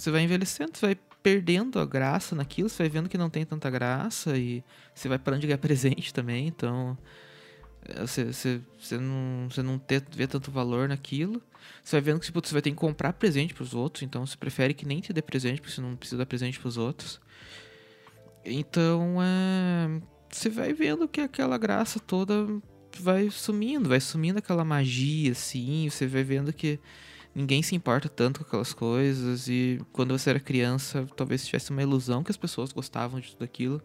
você 0.00 0.10
vai 0.10 0.22
envelhecendo, 0.22 0.72
você 0.74 0.86
vai 0.86 0.98
perdendo 1.22 1.78
a 1.78 1.84
graça 1.84 2.34
naquilo, 2.34 2.68
você 2.68 2.82
vai 2.82 2.88
vendo 2.88 3.08
que 3.08 3.18
não 3.18 3.28
tem 3.28 3.44
tanta 3.44 3.68
graça 3.68 4.36
e 4.36 4.64
você 4.94 5.08
vai 5.08 5.18
parando 5.18 5.42
de 5.42 5.46
ganhar 5.46 5.58
presente 5.58 6.12
também, 6.14 6.46
então 6.46 6.96
é, 7.84 8.00
você, 8.00 8.24
você, 8.24 8.60
você 8.78 8.98
não, 8.98 9.48
você 9.50 9.62
não 9.62 9.78
ter, 9.78 10.02
vê 10.10 10.26
tanto 10.26 10.50
valor 10.50 10.88
naquilo. 10.88 11.42
Você 11.82 11.96
vai 11.96 12.00
vendo 12.00 12.20
que 12.20 12.26
tipo, 12.26 12.40
você 12.44 12.52
vai 12.52 12.62
ter 12.62 12.70
que 12.70 12.76
comprar 12.76 13.12
presente 13.12 13.52
para 13.52 13.62
os 13.62 13.74
outros, 13.74 14.02
então 14.02 14.26
você 14.26 14.36
prefere 14.36 14.74
que 14.74 14.86
nem 14.86 15.00
te 15.00 15.12
dê 15.12 15.22
presente, 15.22 15.60
porque 15.60 15.74
você 15.74 15.80
não 15.80 15.96
precisa 15.96 16.18
dar 16.18 16.26
presente 16.26 16.58
para 16.58 16.68
os 16.68 16.76
outros. 16.76 17.20
Então, 18.44 19.18
é, 19.22 20.00
você 20.30 20.48
vai 20.48 20.72
vendo 20.72 21.06
que 21.06 21.20
aquela 21.20 21.58
graça 21.58 22.00
toda 22.00 22.46
vai 22.98 23.30
sumindo, 23.30 23.88
vai 23.88 24.00
sumindo 24.00 24.38
aquela 24.38 24.64
magia, 24.64 25.32
assim. 25.32 25.88
Você 25.88 26.06
vai 26.06 26.24
vendo 26.24 26.52
que 26.52 26.80
ninguém 27.34 27.62
se 27.62 27.74
importa 27.74 28.08
tanto 28.08 28.40
com 28.40 28.46
aquelas 28.46 28.72
coisas. 28.72 29.48
E 29.48 29.80
quando 29.92 30.16
você 30.16 30.30
era 30.30 30.40
criança, 30.40 31.06
talvez 31.16 31.46
tivesse 31.46 31.70
uma 31.70 31.82
ilusão 31.82 32.22
que 32.22 32.30
as 32.30 32.36
pessoas 32.36 32.72
gostavam 32.72 33.20
de 33.20 33.32
tudo 33.32 33.44
aquilo. 33.44 33.82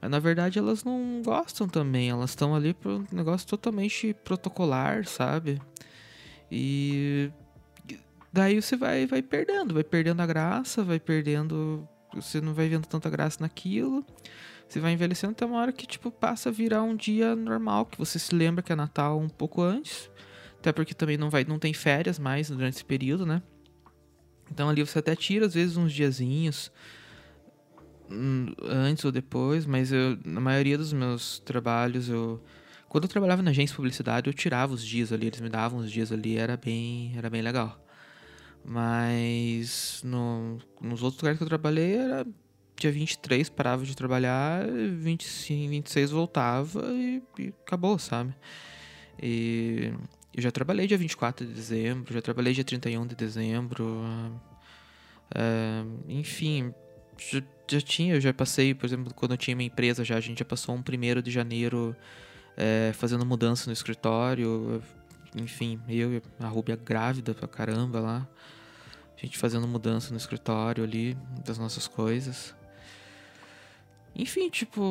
Mas 0.00 0.10
na 0.10 0.18
verdade 0.18 0.58
elas 0.58 0.84
não 0.84 1.22
gostam 1.24 1.68
também. 1.68 2.10
Elas 2.10 2.30
estão 2.30 2.54
ali 2.54 2.74
para 2.74 2.92
um 2.92 3.06
negócio 3.12 3.46
totalmente 3.46 4.14
protocolar, 4.24 5.06
sabe? 5.06 5.60
E 6.50 7.30
daí 8.32 8.60
você 8.60 8.76
vai, 8.76 9.06
vai 9.06 9.22
perdendo, 9.22 9.74
vai 9.74 9.84
perdendo 9.84 10.20
a 10.20 10.26
graça, 10.26 10.82
vai 10.82 11.00
perdendo 11.00 11.88
você 12.16 12.40
não 12.40 12.54
vai 12.54 12.68
vendo 12.68 12.86
tanta 12.86 13.10
graça 13.10 13.38
naquilo. 13.40 14.04
Você 14.68 14.80
vai 14.80 14.92
envelhecendo 14.92 15.32
até 15.32 15.44
uma 15.46 15.58
hora 15.58 15.72
que, 15.72 15.86
tipo, 15.86 16.10
passa 16.10 16.48
a 16.48 16.52
virar 16.52 16.82
um 16.82 16.96
dia 16.96 17.36
normal, 17.36 17.86
que 17.86 17.98
você 17.98 18.18
se 18.18 18.34
lembra 18.34 18.62
que 18.62 18.72
é 18.72 18.76
Natal 18.76 19.18
um 19.18 19.28
pouco 19.28 19.62
antes. 19.62 20.10
Até 20.66 20.72
porque 20.72 20.94
também 20.94 21.16
não 21.16 21.30
vai, 21.30 21.44
não 21.44 21.60
tem 21.60 21.72
férias 21.72 22.18
mais 22.18 22.50
durante 22.50 22.74
esse 22.74 22.84
período, 22.84 23.24
né? 23.24 23.40
Então 24.50 24.68
ali 24.68 24.84
você 24.84 24.98
até 24.98 25.14
tira, 25.14 25.46
às 25.46 25.54
vezes, 25.54 25.76
uns 25.76 25.92
diazinhos 25.92 26.72
hum, 28.10 28.52
antes 28.60 29.04
ou 29.04 29.12
depois, 29.12 29.64
mas 29.64 29.92
eu, 29.92 30.18
na 30.24 30.40
maioria 30.40 30.76
dos 30.76 30.92
meus 30.92 31.38
trabalhos, 31.38 32.08
eu. 32.08 32.42
Quando 32.88 33.04
eu 33.04 33.08
trabalhava 33.08 33.42
na 33.42 33.52
agência 33.52 33.74
de 33.74 33.76
publicidade, 33.76 34.28
eu 34.28 34.34
tirava 34.34 34.74
os 34.74 34.84
dias 34.84 35.12
ali, 35.12 35.28
eles 35.28 35.40
me 35.40 35.48
davam 35.48 35.78
os 35.78 35.88
dias 35.88 36.10
ali, 36.10 36.36
era 36.36 36.56
bem, 36.56 37.12
era 37.16 37.30
bem 37.30 37.42
legal. 37.42 37.80
Mas 38.64 40.02
no, 40.04 40.58
nos 40.80 41.00
outros 41.00 41.22
lugares 41.22 41.38
que 41.38 41.44
eu 41.44 41.48
trabalhei 41.48 41.94
era 41.94 42.26
dia 42.74 42.90
23 42.90 43.48
parava 43.50 43.84
de 43.84 43.94
trabalhar, 43.94 44.66
25, 44.66 45.70
26 45.70 46.10
voltava 46.10 46.92
e, 46.92 47.22
e 47.38 47.54
acabou, 47.64 48.00
sabe? 48.00 48.34
E 49.22 49.92
eu 50.36 50.42
já 50.42 50.50
trabalhei 50.50 50.86
dia 50.86 50.98
24 50.98 51.46
de 51.46 51.52
dezembro, 51.54 52.12
já 52.12 52.20
trabalhei 52.20 52.52
dia 52.52 52.62
31 52.62 53.06
de 53.06 53.16
dezembro. 53.16 54.04
É, 55.34 55.82
enfim, 56.06 56.74
já, 57.18 57.42
já, 57.66 57.80
tinha, 57.80 58.16
eu 58.16 58.20
já 58.20 58.34
passei, 58.34 58.74
por 58.74 58.84
exemplo, 58.84 59.14
quando 59.14 59.32
eu 59.32 59.38
tinha 59.38 59.56
minha 59.56 59.66
empresa 59.66 60.04
já, 60.04 60.16
a 60.16 60.20
gente 60.20 60.40
já 60.40 60.44
passou 60.44 60.74
um 60.74 60.82
primeiro 60.82 61.22
de 61.22 61.30
janeiro 61.30 61.96
é, 62.54 62.92
fazendo 62.94 63.24
mudança 63.24 63.66
no 63.66 63.72
escritório. 63.72 64.82
Enfim, 65.34 65.80
eu 65.88 66.16
e 66.16 66.22
a 66.38 66.48
Rúbia 66.48 66.76
grávida 66.76 67.34
pra 67.34 67.48
caramba 67.48 67.98
lá. 67.98 68.28
A 69.16 69.20
gente 69.24 69.38
fazendo 69.38 69.66
mudança 69.66 70.10
no 70.10 70.18
escritório 70.18 70.84
ali, 70.84 71.16
das 71.46 71.56
nossas 71.56 71.88
coisas. 71.88 72.54
Enfim, 74.14 74.50
tipo, 74.50 74.82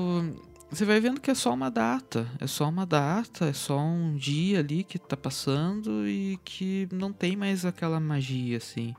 você 0.70 0.84
vai 0.84 1.00
vendo 1.00 1.22
que 1.22 1.32
é 1.32 1.36
só 1.36 1.54
uma 1.54 1.70
data. 1.70 2.28
É 2.40 2.48
só 2.48 2.68
uma 2.68 2.86
data, 2.86 3.46
é 3.46 3.54
só 3.54 3.80
um 3.80 4.16
dia 4.16 4.60
ali 4.60 4.84
que 4.84 5.00
tá 5.00 5.16
passando 5.16 6.08
e 6.08 6.38
que 6.44 6.88
não 6.92 7.14
tem 7.14 7.36
mais 7.36 7.66
aquela 7.66 8.00
magia, 8.00 8.58
assim. 8.58 8.94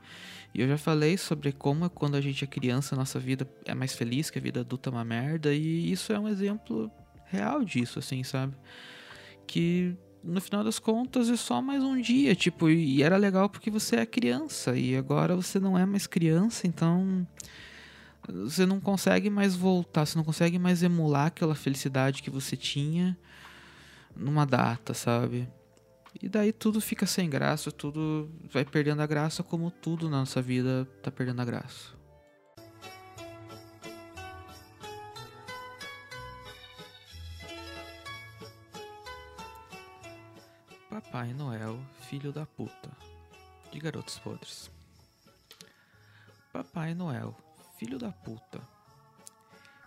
E 0.53 0.61
eu 0.61 0.67
já 0.67 0.77
falei 0.77 1.17
sobre 1.17 1.51
como 1.51 1.85
é 1.85 1.89
quando 1.89 2.15
a 2.15 2.21
gente 2.21 2.43
é 2.43 2.47
criança, 2.47 2.95
nossa 2.95 3.19
vida 3.19 3.47
é 3.65 3.75
mais 3.75 3.93
feliz, 3.93 4.29
que 4.29 4.39
a 4.39 4.41
vida 4.41 4.61
adulta 4.61 4.89
é 4.89 4.93
uma 4.93 5.05
merda. 5.05 5.53
E 5.53 5.91
isso 5.91 6.11
é 6.11 6.19
um 6.19 6.27
exemplo 6.27 6.89
real 7.25 7.63
disso, 7.63 7.99
assim, 7.99 8.23
sabe? 8.23 8.55
Que 9.45 9.95
no 10.23 10.41
final 10.41 10.63
das 10.63 10.79
contas 10.79 11.29
é 11.29 11.35
só 11.35 11.61
mais 11.61 11.83
um 11.83 11.99
dia, 12.01 12.35
tipo, 12.35 12.69
e 12.69 13.03
era 13.03 13.17
legal 13.17 13.49
porque 13.49 13.69
você 13.69 13.97
é 13.97 14.05
criança 14.05 14.75
e 14.75 14.95
agora 14.95 15.35
você 15.35 15.59
não 15.59 15.77
é 15.77 15.85
mais 15.85 16.07
criança, 16.07 16.67
então 16.67 17.25
você 18.27 18.65
não 18.65 18.79
consegue 18.79 19.29
mais 19.29 19.55
voltar, 19.55 20.05
você 20.05 20.17
não 20.17 20.23
consegue 20.25 20.59
mais 20.59 20.83
emular 20.83 21.27
aquela 21.27 21.55
felicidade 21.55 22.21
que 22.21 22.29
você 22.29 22.57
tinha 22.57 23.17
numa 24.15 24.45
data, 24.45 24.93
sabe? 24.93 25.47
E 26.21 26.27
daí 26.27 26.51
tudo 26.51 26.81
fica 26.81 27.05
sem 27.05 27.29
graça, 27.29 27.71
tudo 27.71 28.29
vai 28.51 28.65
perdendo 28.65 29.01
a 29.01 29.07
graça 29.07 29.43
como 29.43 29.71
tudo 29.71 30.09
na 30.09 30.19
nossa 30.19 30.41
vida 30.41 30.87
tá 31.01 31.11
perdendo 31.11 31.41
a 31.41 31.45
graça. 31.45 31.95
Papai 40.89 41.33
Noel, 41.33 41.79
filho 42.09 42.31
da 42.31 42.45
puta. 42.45 42.89
De 43.71 43.79
garotos 43.79 44.17
podres. 44.17 44.71
Papai 46.51 46.95
Noel, 46.95 47.35
filho 47.77 47.99
da 47.99 48.11
puta. 48.11 48.61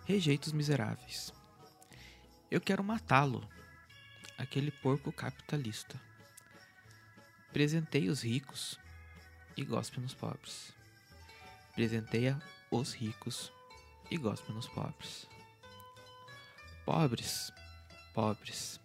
Rejeitos 0.05 0.53
miseráveis. 0.53 1.33
Eu 2.49 2.61
quero 2.61 2.85
matá-lo, 2.85 3.47
aquele 4.39 4.71
porco 4.71 5.13
capitalista. 5.13 6.01
Presentei 7.53 8.09
os 8.09 8.23
ricos 8.23 8.79
e 9.57 9.65
gospe 9.65 10.01
nos 10.01 10.15
pobres. 10.15 10.73
Presenteia 11.75 12.41
os 12.71 12.95
ricos 12.95 13.53
e 14.09 14.17
gospe 14.17 14.53
nos 14.53 14.69
pobres. 14.69 15.27
Pobres, 16.85 17.53
pobres. 18.15 18.81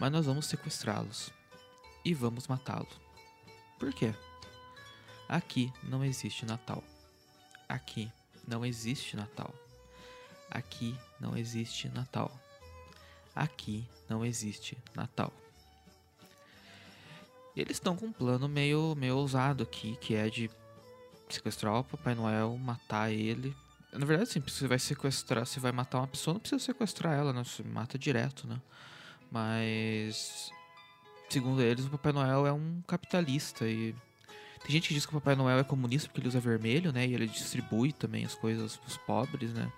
Mas 0.00 0.10
nós 0.10 0.26
vamos 0.26 0.46
sequestrá-los 0.46 1.32
e 2.04 2.12
vamos 2.12 2.48
matá-lo. 2.48 2.88
Por 3.78 3.92
quê? 3.92 4.12
Aqui 5.28 5.72
não 5.82 6.04
existe 6.04 6.44
Natal. 6.44 6.82
Aqui 7.68 8.12
não 8.46 8.64
existe 8.64 9.16
Natal. 9.16 9.54
Aqui 10.50 10.96
não 11.20 11.36
existe 11.36 11.88
Natal. 11.88 12.30
Aqui 13.34 13.84
não 14.08 14.24
existe 14.24 14.76
Natal. 14.94 15.32
Eles 17.56 17.76
estão 17.76 17.96
com 17.96 18.06
um 18.06 18.12
plano 18.12 18.48
meio, 18.48 18.94
meio 18.96 19.16
ousado 19.16 19.62
aqui, 19.62 19.96
que 19.96 20.14
é 20.14 20.28
de 20.28 20.50
sequestrar 21.28 21.74
o 21.74 21.84
Papai 21.84 22.14
Noel, 22.14 22.56
matar 22.58 23.10
ele. 23.10 23.56
Na 23.92 24.04
verdade, 24.04 24.30
sim, 24.30 24.40
você 24.40 24.68
vai 24.68 24.78
sequestrar, 24.78 25.46
você 25.46 25.58
vai 25.58 25.72
matar 25.72 25.98
uma 25.98 26.06
pessoa, 26.06 26.34
não 26.34 26.40
precisa 26.40 26.62
sequestrar 26.62 27.14
ela, 27.14 27.32
né? 27.32 27.42
Você 27.42 27.62
mata 27.62 27.98
direto, 27.98 28.46
né? 28.46 28.60
Mas 29.30 30.50
segundo 31.28 31.60
eles, 31.62 31.86
o 31.86 31.90
Papai 31.90 32.12
Noel 32.12 32.46
é 32.46 32.52
um 32.52 32.82
capitalista 32.86 33.66
e 33.66 33.94
Tem 34.62 34.70
gente 34.70 34.88
que 34.88 34.94
diz 34.94 35.06
que 35.06 35.12
o 35.12 35.20
Papai 35.20 35.36
Noel 35.36 35.58
é 35.58 35.64
comunista 35.64 36.08
porque 36.08 36.20
ele 36.20 36.28
usa 36.28 36.40
vermelho, 36.40 36.92
né? 36.92 37.06
E 37.06 37.14
ele 37.14 37.26
distribui 37.26 37.92
também 37.92 38.24
as 38.24 38.34
coisas 38.34 38.76
pros 38.76 38.96
pobres, 38.96 39.52
né? 39.52 39.70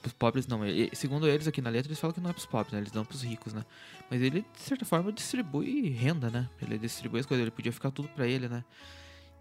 Pros 0.00 0.12
pobres 0.12 0.46
não. 0.46 0.64
Ele, 0.64 0.90
segundo 0.92 1.26
eles 1.26 1.48
aqui 1.48 1.62
na 1.62 1.70
letra, 1.70 1.88
eles 1.88 1.98
falam 1.98 2.12
que 2.12 2.20
não 2.20 2.30
é 2.30 2.32
pros 2.32 2.46
pobres, 2.46 2.72
né? 2.72 2.80
Eles 2.80 2.92
dão 2.92 3.04
pros 3.04 3.22
ricos, 3.22 3.54
né? 3.54 3.64
Mas 4.10 4.20
ele, 4.20 4.42
de 4.42 4.60
certa 4.60 4.84
forma, 4.84 5.12
distribui 5.12 5.88
renda, 5.90 6.30
né? 6.30 6.48
Ele 6.60 6.78
distribui 6.78 7.20
as 7.20 7.26
coisas, 7.26 7.42
ele 7.42 7.50
podia 7.50 7.72
ficar 7.72 7.90
tudo 7.90 8.08
para 8.08 8.26
ele, 8.26 8.48
né? 8.48 8.64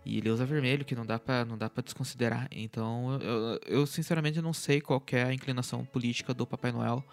E 0.06 0.18
ele 0.18 0.30
usa 0.30 0.46
vermelho, 0.46 0.84
que 0.84 0.96
não 0.96 1.06
dá 1.06 1.18
pra, 1.18 1.46
não 1.46 1.58
dá 1.58 1.70
pra 1.70 1.82
desconsiderar. 1.82 2.48
Então, 2.52 3.20
eu, 3.22 3.60
eu 3.66 3.86
sinceramente 3.86 4.42
não 4.42 4.54
sei 4.54 4.82
qual 4.82 5.02
é 5.12 5.24
a 5.24 5.34
inclinação 5.34 5.86
política 5.86 6.34
do 6.34 6.46
Papai 6.46 6.72
Noel. 6.72 7.04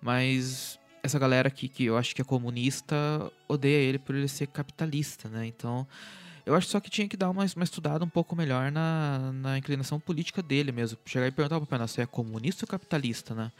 Mas 0.00 0.78
essa 1.02 1.18
galera 1.18 1.48
aqui, 1.48 1.68
que 1.68 1.84
eu 1.84 1.96
acho 1.96 2.14
que 2.14 2.20
é 2.20 2.24
comunista, 2.24 2.96
odeia 3.48 3.78
ele 3.78 3.98
por 3.98 4.14
ele 4.14 4.28
ser 4.28 4.46
capitalista, 4.48 5.28
né? 5.28 5.46
Então, 5.46 5.86
eu 6.46 6.54
acho 6.54 6.68
só 6.68 6.78
que 6.78 6.88
tinha 6.88 7.08
que 7.08 7.16
dar 7.16 7.28
uma, 7.28 7.44
uma 7.56 7.64
estudada 7.64 8.04
um 8.04 8.08
pouco 8.08 8.36
melhor 8.36 8.70
na, 8.70 9.32
na 9.32 9.58
inclinação 9.58 9.98
política 9.98 10.40
dele 10.40 10.70
mesmo. 10.70 10.96
Chegar 11.04 11.26
e 11.26 11.32
perguntar 11.32 11.60
pro 11.60 11.76
Noel 11.76 11.88
se 11.88 12.00
é 12.00 12.06
comunista 12.06 12.64
ou 12.64 12.68
capitalista, 12.68 13.34
né? 13.34 13.50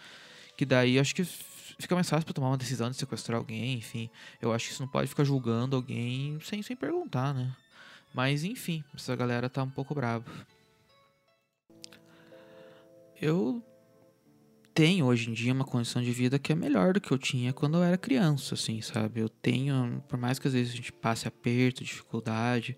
Que 0.56 0.64
daí 0.64 0.96
acho 0.96 1.12
que 1.12 1.24
fica 1.24 1.96
mais 1.96 2.08
fácil 2.08 2.24
para 2.24 2.32
tomar 2.32 2.46
uma 2.46 2.56
decisão 2.56 2.88
de 2.88 2.96
sequestrar 2.96 3.38
alguém, 3.38 3.74
enfim. 3.74 4.08
Eu 4.40 4.52
acho 4.52 4.68
que 4.68 4.74
você 4.74 4.82
não 4.82 4.88
pode 4.88 5.08
ficar 5.08 5.24
julgando 5.24 5.74
alguém 5.74 6.38
sem, 6.44 6.62
sem 6.62 6.76
perguntar, 6.76 7.34
né? 7.34 7.52
Mas 8.14 8.44
enfim, 8.44 8.84
essa 8.94 9.16
galera 9.16 9.50
tá 9.50 9.64
um 9.64 9.70
pouco 9.70 9.92
brava. 9.92 10.24
Eu 13.20 13.60
tenho 14.76 15.06
hoje 15.06 15.30
em 15.30 15.32
dia 15.32 15.54
uma 15.54 15.64
condição 15.64 16.02
de 16.02 16.12
vida 16.12 16.38
que 16.38 16.52
é 16.52 16.54
melhor 16.54 16.92
do 16.92 17.00
que 17.00 17.10
eu 17.10 17.16
tinha 17.16 17.50
quando 17.50 17.78
eu 17.78 17.82
era 17.82 17.96
criança, 17.96 18.54
assim, 18.54 18.82
sabe? 18.82 19.20
Eu 19.20 19.28
tenho, 19.30 20.04
por 20.06 20.18
mais 20.18 20.38
que 20.38 20.46
às 20.46 20.52
vezes 20.52 20.74
a 20.74 20.76
gente 20.76 20.92
passe 20.92 21.26
aperto, 21.26 21.82
dificuldade, 21.82 22.76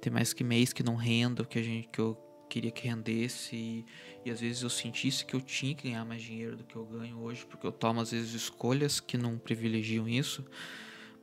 tem 0.00 0.12
mais 0.12 0.32
que 0.32 0.44
mês 0.44 0.72
que 0.72 0.84
não 0.84 0.94
renda 0.94 1.42
o 1.42 1.44
que 1.44 1.58
a 1.58 1.62
gente 1.62 1.88
que 1.88 1.98
eu 1.98 2.16
queria 2.48 2.70
que 2.70 2.86
rendesse 2.86 3.56
e, 3.56 3.84
e, 4.24 4.30
às 4.30 4.40
vezes 4.40 4.62
eu 4.62 4.70
sentisse 4.70 5.26
que 5.26 5.34
eu 5.34 5.40
tinha 5.40 5.74
que 5.74 5.88
ganhar 5.88 6.04
mais 6.04 6.22
dinheiro 6.22 6.56
do 6.56 6.62
que 6.62 6.76
eu 6.76 6.84
ganho 6.84 7.18
hoje, 7.18 7.44
porque 7.44 7.66
eu 7.66 7.72
tomo 7.72 8.00
às 8.00 8.12
vezes 8.12 8.32
escolhas 8.32 9.00
que 9.00 9.18
não 9.18 9.36
privilegiam 9.36 10.08
isso. 10.08 10.44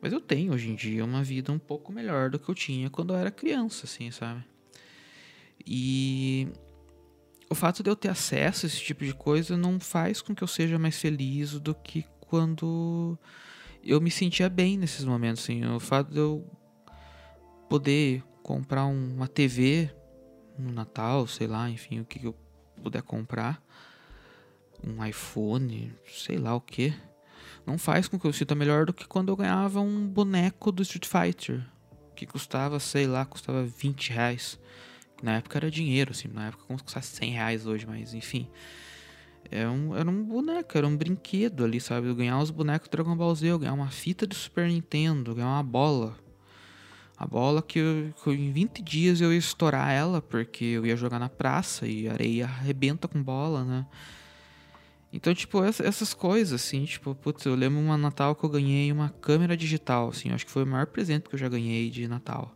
Mas 0.01 0.11
eu 0.11 0.19
tenho 0.19 0.51
hoje 0.51 0.69
em 0.69 0.75
dia 0.75 1.05
uma 1.05 1.23
vida 1.23 1.53
um 1.53 1.59
pouco 1.59 1.89
melhor 1.89 2.29
do 2.29 2.37
que 2.37 2.49
eu 2.49 2.55
tinha 2.55 2.89
quando 2.89 3.13
eu 3.13 3.17
era 3.17 3.31
criança, 3.31 3.85
assim, 3.85 4.11
sabe? 4.11 4.43
E 5.65 6.49
o 7.49 7.55
fato 7.55 7.81
de 7.81 7.89
eu 7.89 7.95
ter 7.95 8.09
acesso 8.09 8.65
a 8.65 8.67
esse 8.67 8.79
tipo 8.79 9.05
de 9.05 9.13
coisa 9.13 9.55
não 9.55 9.79
faz 9.79 10.21
com 10.21 10.35
que 10.35 10.43
eu 10.43 10.47
seja 10.47 10.77
mais 10.77 10.99
feliz 10.99 11.59
do 11.59 11.73
que 11.73 12.05
quando 12.19 13.17
eu 13.83 14.01
me 14.01 14.11
sentia 14.11 14.49
bem 14.49 14.77
nesses 14.77 15.05
momentos. 15.05 15.43
Assim. 15.43 15.65
O 15.65 15.79
fato 15.79 16.11
de 16.11 16.19
eu 16.19 16.45
poder 17.69 18.23
comprar 18.43 18.85
uma 18.85 19.27
TV 19.27 19.89
no 20.57 20.71
Natal, 20.71 21.27
sei 21.27 21.47
lá, 21.47 21.69
enfim, 21.69 21.99
o 21.99 22.05
que 22.05 22.25
eu 22.25 22.35
puder 22.81 23.01
comprar, 23.01 23.61
um 24.83 25.03
iPhone, 25.05 25.93
sei 26.07 26.37
lá 26.37 26.55
o 26.55 26.61
que, 26.61 26.93
não 27.65 27.77
faz 27.77 28.07
com 28.07 28.19
que 28.19 28.25
eu 28.25 28.33
sinta 28.33 28.55
melhor 28.55 28.85
do 28.85 28.93
que 28.93 29.07
quando 29.07 29.29
eu 29.29 29.35
ganhava 29.35 29.81
um 29.81 30.07
boneco 30.07 30.71
do 30.71 30.81
Street 30.81 31.05
Fighter, 31.05 31.65
que 32.15 32.25
custava, 32.25 32.79
sei 32.79 33.05
lá, 33.05 33.25
custava 33.25 33.63
20 33.63 34.11
reais. 34.11 34.59
Na 35.21 35.37
época 35.37 35.57
era 35.57 35.71
dinheiro, 35.71 36.11
assim, 36.11 36.27
na 36.27 36.47
época 36.47 36.63
como 36.65 36.77
se 36.77 36.83
custasse 36.83 37.15
100 37.15 37.31
reais 37.31 37.65
hoje, 37.65 37.85
mas 37.87 38.13
enfim. 38.13 38.47
Era 39.49 39.63
é 39.63 39.69
um, 39.69 39.95
era 39.95 40.09
um 40.09 40.23
boneco, 40.23 40.77
era 40.77 40.87
um 40.87 40.95
brinquedo 40.95 41.63
ali, 41.63 41.79
sabe? 41.79 42.07
Eu 42.07 42.15
ganhar 42.15 42.39
os 42.39 42.51
bonecos 42.51 42.87
do 42.89 42.91
Dragon 42.91 43.15
Ball 43.15 43.33
Z, 43.33 43.47
eu 43.47 43.59
ganhar 43.59 43.73
uma 43.73 43.89
fita 43.89 44.27
de 44.27 44.35
Super 44.35 44.67
Nintendo, 44.67 45.33
ganhar 45.33 45.47
uma 45.47 45.63
bola. 45.63 46.17
A 47.17 47.25
bola 47.25 47.63
que, 47.63 47.79
eu, 47.79 48.13
que 48.23 48.29
em 48.29 48.51
20 48.51 48.81
dias 48.83 49.21
eu 49.21 49.33
ia 49.33 49.39
estourar 49.39 49.89
ela, 49.89 50.21
porque 50.21 50.65
eu 50.65 50.85
ia 50.85 50.95
jogar 50.95 51.17
na 51.17 51.29
praça 51.29 51.87
e 51.87 52.07
a 52.07 52.13
areia 52.13 52.45
arrebenta 52.45 53.07
com 53.07 53.23
bola, 53.23 53.63
né? 53.63 53.87
Então, 55.11 55.33
tipo, 55.33 55.63
essas 55.63 56.13
coisas, 56.13 56.61
assim, 56.61 56.83
tipo, 56.83 57.15
putz, 57.15 57.45
eu 57.45 57.55
lembro 57.55 57.79
uma 57.79 57.97
Natal 57.97 58.35
que 58.35 58.43
eu 58.43 58.49
ganhei 58.49 58.91
uma 58.91 59.09
câmera 59.09 59.55
digital, 59.55 60.09
assim, 60.09 60.29
acho 60.31 60.45
que 60.45 60.51
foi 60.51 60.63
o 60.63 60.67
maior 60.67 60.85
presente 60.85 61.29
que 61.29 61.33
eu 61.33 61.39
já 61.39 61.47
ganhei 61.47 61.89
de 61.89 62.07
Natal. 62.07 62.53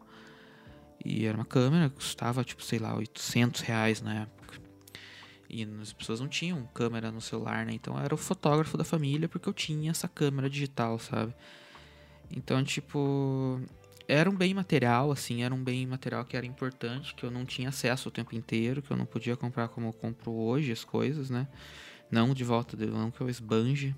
E 1.04 1.26
era 1.26 1.36
uma 1.36 1.46
câmera 1.46 1.90
que 1.90 1.96
custava, 1.96 2.44
tipo, 2.44 2.64
sei 2.64 2.80
lá, 2.80 2.96
800 2.96 3.62
reais 3.62 4.02
na 4.02 4.22
época. 4.22 4.60
E 5.50 5.68
as 5.82 5.92
pessoas 5.92 6.20
não 6.20 6.28
tinham 6.28 6.64
câmera 6.74 7.12
no 7.12 7.20
celular, 7.20 7.66
né? 7.66 7.74
Então 7.74 7.98
eu 7.98 8.04
era 8.04 8.16
o 8.16 8.18
fotógrafo 8.18 8.78
da 8.78 8.84
família 8.84 9.28
porque 9.28 9.50
eu 9.50 9.54
tinha 9.54 9.92
essa 9.92 10.08
câmera 10.08 10.50
digital, 10.50 10.98
sabe? 10.98 11.34
Então, 12.34 12.64
tipo, 12.64 13.60
era 14.08 14.30
um 14.30 14.36
bem 14.36 14.54
material, 14.54 15.12
assim, 15.12 15.44
era 15.44 15.54
um 15.54 15.64
bem 15.64 15.86
material 15.86 16.24
que 16.24 16.38
era 16.38 16.46
importante, 16.46 17.14
que 17.16 17.26
eu 17.26 17.32
não 17.32 17.46
tinha 17.46 17.70
acesso 17.70 18.10
o 18.10 18.12
tempo 18.12 18.36
inteiro, 18.36 18.82
que 18.82 18.92
eu 18.92 18.98
não 18.98 19.06
podia 19.06 19.36
comprar 19.36 19.68
como 19.68 19.88
eu 19.88 19.94
compro 19.94 20.32
hoje 20.32 20.72
as 20.72 20.84
coisas, 20.84 21.30
né? 21.30 21.48
Não 22.10 22.34
de 22.34 22.44
volta, 22.44 22.78
não 22.86 23.12
que 23.12 23.22
eu 23.22 23.30
esbanje. 23.30 23.96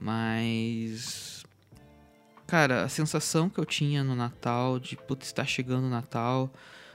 Mas 0.00 1.27
Cara, 2.48 2.82
a 2.82 2.88
sensação 2.88 3.50
que 3.50 3.60
eu 3.60 3.66
tinha 3.66 4.02
no 4.02 4.16
Natal, 4.16 4.80
de 4.80 4.96
putz, 4.96 5.26
está 5.26 5.44
chegando 5.44 5.84
o 5.84 5.90
Natal, 5.90 6.50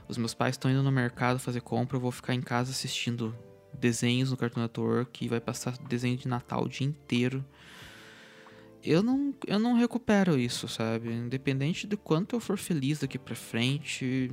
os 0.08 0.18
meus 0.18 0.34
pais 0.34 0.56
estão 0.56 0.72
indo 0.72 0.82
no 0.82 0.92
mercado 0.92 1.38
fazer 1.38 1.62
compra, 1.62 1.96
eu 1.96 2.02
vou 2.02 2.12
ficar 2.12 2.34
em 2.34 2.42
casa 2.42 2.72
assistindo 2.72 3.36
desenhos 3.72 4.32
no 4.32 4.36
Cartoon 4.36 4.62
Network, 4.62 5.24
e 5.24 5.28
vai 5.28 5.40
passar 5.40 5.78
desenho 5.88 6.18
de 6.18 6.28
Natal 6.28 6.64
o 6.64 6.68
dia 6.68 6.88
inteiro. 6.88 7.46
Eu 8.84 9.04
não, 9.04 9.32
eu 9.46 9.60
não 9.60 9.76
recupero 9.76 10.40
isso, 10.40 10.68
sabe? 10.68 11.14
Independente 11.14 11.86
do 11.86 12.00
quanto 12.00 12.36
eu 12.36 12.40
for 12.40 12.58
feliz 12.58 13.02
daqui 13.02 13.20
pra 13.20 13.36
frente, 13.36 14.32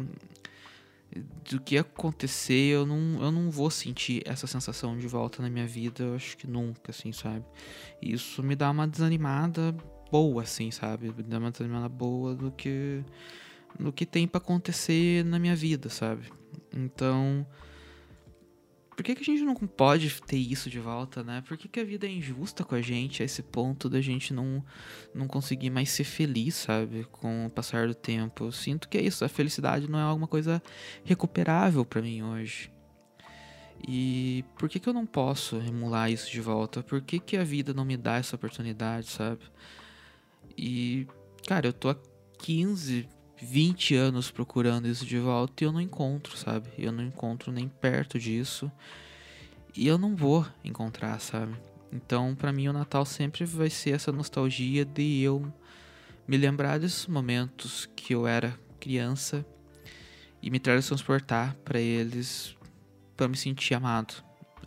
do 1.50 1.60
que 1.60 1.76
acontecer, 1.76 2.72
eu 2.72 2.86
não, 2.86 3.22
eu 3.22 3.30
não 3.30 3.50
vou 3.50 3.70
sentir 3.70 4.22
essa 4.24 4.46
sensação 4.46 4.96
de 4.96 5.06
volta 5.06 5.42
na 5.42 5.50
minha 5.50 5.66
vida, 5.66 6.02
eu 6.02 6.14
acho 6.14 6.34
que 6.38 6.46
nunca, 6.46 6.92
assim, 6.92 7.12
sabe? 7.12 7.44
Isso 8.00 8.42
me 8.42 8.56
dá 8.56 8.70
uma 8.70 8.88
desanimada 8.88 9.76
boa, 10.10 10.42
assim, 10.42 10.70
sabe? 10.70 11.12
Dá 11.26 11.38
uma 11.38 11.50
determinada 11.50 11.88
boa 11.88 12.34
do 12.34 12.50
que 12.50 13.04
no 13.78 13.92
que 13.92 14.04
tem 14.04 14.26
para 14.26 14.38
acontecer 14.38 15.24
na 15.24 15.38
minha 15.38 15.54
vida, 15.54 15.88
sabe? 15.88 16.32
Então, 16.72 17.46
por 19.00 19.04
que, 19.04 19.14
que 19.14 19.22
a 19.22 19.24
gente 19.24 19.42
não 19.42 19.54
pode 19.54 20.20
ter 20.22 20.36
isso 20.36 20.68
de 20.68 20.78
volta, 20.78 21.22
né? 21.22 21.42
Por 21.46 21.56
que, 21.56 21.68
que 21.68 21.80
a 21.80 21.84
vida 21.84 22.06
é 22.06 22.10
injusta 22.10 22.64
com 22.64 22.74
a 22.74 22.82
gente 22.82 23.22
a 23.22 23.24
esse 23.24 23.42
ponto 23.42 23.88
da 23.88 24.00
gente 24.00 24.34
não, 24.34 24.62
não 25.14 25.26
conseguir 25.26 25.70
mais 25.70 25.90
ser 25.90 26.04
feliz, 26.04 26.54
sabe? 26.56 27.04
Com 27.10 27.46
o 27.46 27.50
passar 27.50 27.88
do 27.88 27.94
tempo. 27.94 28.44
Eu 28.44 28.52
sinto 28.52 28.88
que 28.88 28.98
é 28.98 29.02
isso, 29.02 29.24
a 29.24 29.28
felicidade 29.28 29.88
não 29.88 29.98
é 29.98 30.02
alguma 30.02 30.26
coisa 30.26 30.62
recuperável 31.04 31.84
para 31.84 32.02
mim 32.02 32.22
hoje. 32.22 32.70
E 33.88 34.44
por 34.58 34.68
que, 34.68 34.78
que 34.78 34.88
eu 34.88 34.92
não 34.92 35.06
posso 35.06 35.56
emular 35.56 36.10
isso 36.10 36.30
de 36.30 36.40
volta? 36.40 36.82
Por 36.82 37.00
que, 37.00 37.18
que 37.18 37.36
a 37.36 37.44
vida 37.44 37.72
não 37.72 37.84
me 37.84 37.96
dá 37.96 38.16
essa 38.16 38.36
oportunidade, 38.36 39.06
sabe? 39.06 39.40
E, 40.62 41.06
cara, 41.46 41.68
eu 41.68 41.72
tô 41.72 41.88
há 41.88 41.96
15, 42.36 43.08
20 43.40 43.94
anos 43.94 44.30
procurando 44.30 44.86
isso 44.86 45.06
de 45.06 45.18
volta 45.18 45.64
e 45.64 45.66
eu 45.66 45.72
não 45.72 45.80
encontro, 45.80 46.36
sabe? 46.36 46.68
Eu 46.76 46.92
não 46.92 47.02
encontro 47.02 47.50
nem 47.50 47.66
perto 47.66 48.18
disso. 48.18 48.70
E 49.74 49.86
eu 49.86 49.96
não 49.96 50.14
vou 50.14 50.46
encontrar, 50.62 51.18
sabe? 51.18 51.54
Então, 51.90 52.34
para 52.34 52.52
mim, 52.52 52.68
o 52.68 52.74
Natal 52.74 53.06
sempre 53.06 53.46
vai 53.46 53.70
ser 53.70 53.92
essa 53.92 54.12
nostalgia 54.12 54.84
de 54.84 55.22
eu 55.22 55.50
me 56.28 56.36
lembrar 56.36 56.78
desses 56.78 57.06
momentos 57.06 57.88
que 57.96 58.14
eu 58.14 58.26
era 58.26 58.54
criança 58.78 59.46
e 60.42 60.50
me 60.50 60.60
transportar 60.60 61.56
para 61.64 61.80
eles 61.80 62.54
para 63.16 63.28
me 63.28 63.36
sentir 63.36 63.72
amado. 63.72 64.22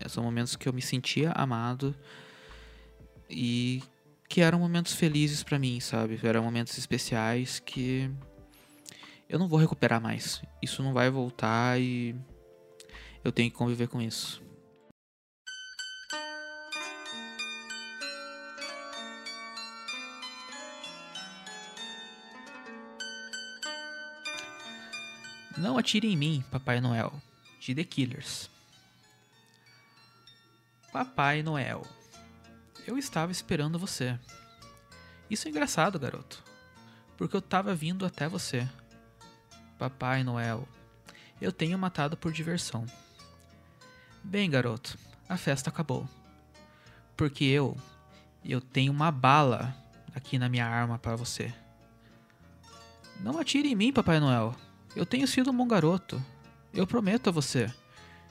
São 0.08 0.24
momentos 0.24 0.56
que 0.56 0.68
eu 0.68 0.74
me 0.74 0.82
sentia 0.82 1.32
amado 1.34 1.96
e 3.30 3.84
que 4.34 4.42
eram 4.42 4.58
momentos 4.58 4.96
felizes 4.96 5.44
para 5.44 5.60
mim, 5.60 5.80
sabe? 5.80 6.20
Eram 6.24 6.44
momentos 6.44 6.76
especiais 6.76 7.60
que 7.60 8.10
eu 9.30 9.38
não 9.38 9.48
vou 9.48 9.60
recuperar 9.60 10.02
mais. 10.02 10.42
Isso 10.60 10.82
não 10.82 10.92
vai 10.92 11.08
voltar 11.08 11.80
e 11.80 12.16
eu 13.24 13.32
tenho 13.32 13.52
que 13.52 13.56
conviver 13.56 13.88
com 13.88 14.02
isso. 14.02 14.42
Não 25.56 25.78
atire 25.78 26.12
em 26.12 26.18
mim, 26.18 26.44
Papai 26.50 26.82
Noel, 26.82 27.14
de 27.60 27.76
The 27.76 27.84
Killers. 27.84 28.50
Papai 30.92 31.44
Noel 31.44 31.84
eu 32.86 32.98
estava 32.98 33.32
esperando 33.32 33.80
você. 33.80 34.18
Isso 35.30 35.48
é 35.48 35.52
engraçado, 35.52 36.00
garoto. 36.00 36.44
Porque 37.18 37.36
eu 37.36 37.40
estava 37.40 37.74
vindo 37.74 38.06
até 38.06 38.28
você. 38.28 38.68
Papai 39.78 40.24
Noel, 40.24 40.68
eu 41.42 41.52
tenho 41.52 41.78
matado 41.78 42.16
por 42.16 42.32
diversão. 42.32 42.86
Bem, 44.24 44.50
garoto, 44.50 44.98
a 45.28 45.38
festa 45.38 45.70
acabou. 45.70 46.08
Porque 47.16 47.44
eu, 47.44 47.78
eu 48.44 48.62
tenho 48.62 48.92
uma 48.92 49.12
bala 49.12 49.76
aqui 50.16 50.38
na 50.38 50.50
minha 50.50 50.66
arma 50.66 50.98
para 50.98 51.16
você. 51.16 51.54
Não 53.20 53.40
atire 53.40 53.70
em 53.70 53.76
mim, 53.76 53.94
Papai 53.94 54.20
Noel. 54.20 54.56
Eu 54.96 55.06
tenho 55.06 55.28
sido 55.28 55.52
um 55.52 55.58
bom 55.58 55.68
garoto. 55.68 56.24
Eu 56.74 56.86
prometo 56.86 57.30
a 57.30 57.32
você. 57.32 57.72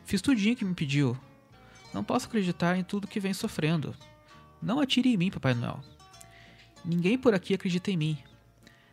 Fiz 0.04 0.20
tudinho 0.20 0.56
que 0.56 0.64
me 0.64 0.74
pediu. 0.74 1.16
Não 1.92 2.02
posso 2.02 2.26
acreditar 2.26 2.76
em 2.76 2.84
tudo 2.84 3.06
que 3.06 3.20
vem 3.20 3.34
sofrendo. 3.34 3.94
Não 4.62 4.80
atire 4.80 5.12
em 5.12 5.16
mim, 5.16 5.30
Papai 5.30 5.54
Noel. 5.54 5.80
Ninguém 6.84 7.18
por 7.18 7.34
aqui 7.34 7.54
acredita 7.54 7.90
em 7.90 7.96
mim. 7.96 8.18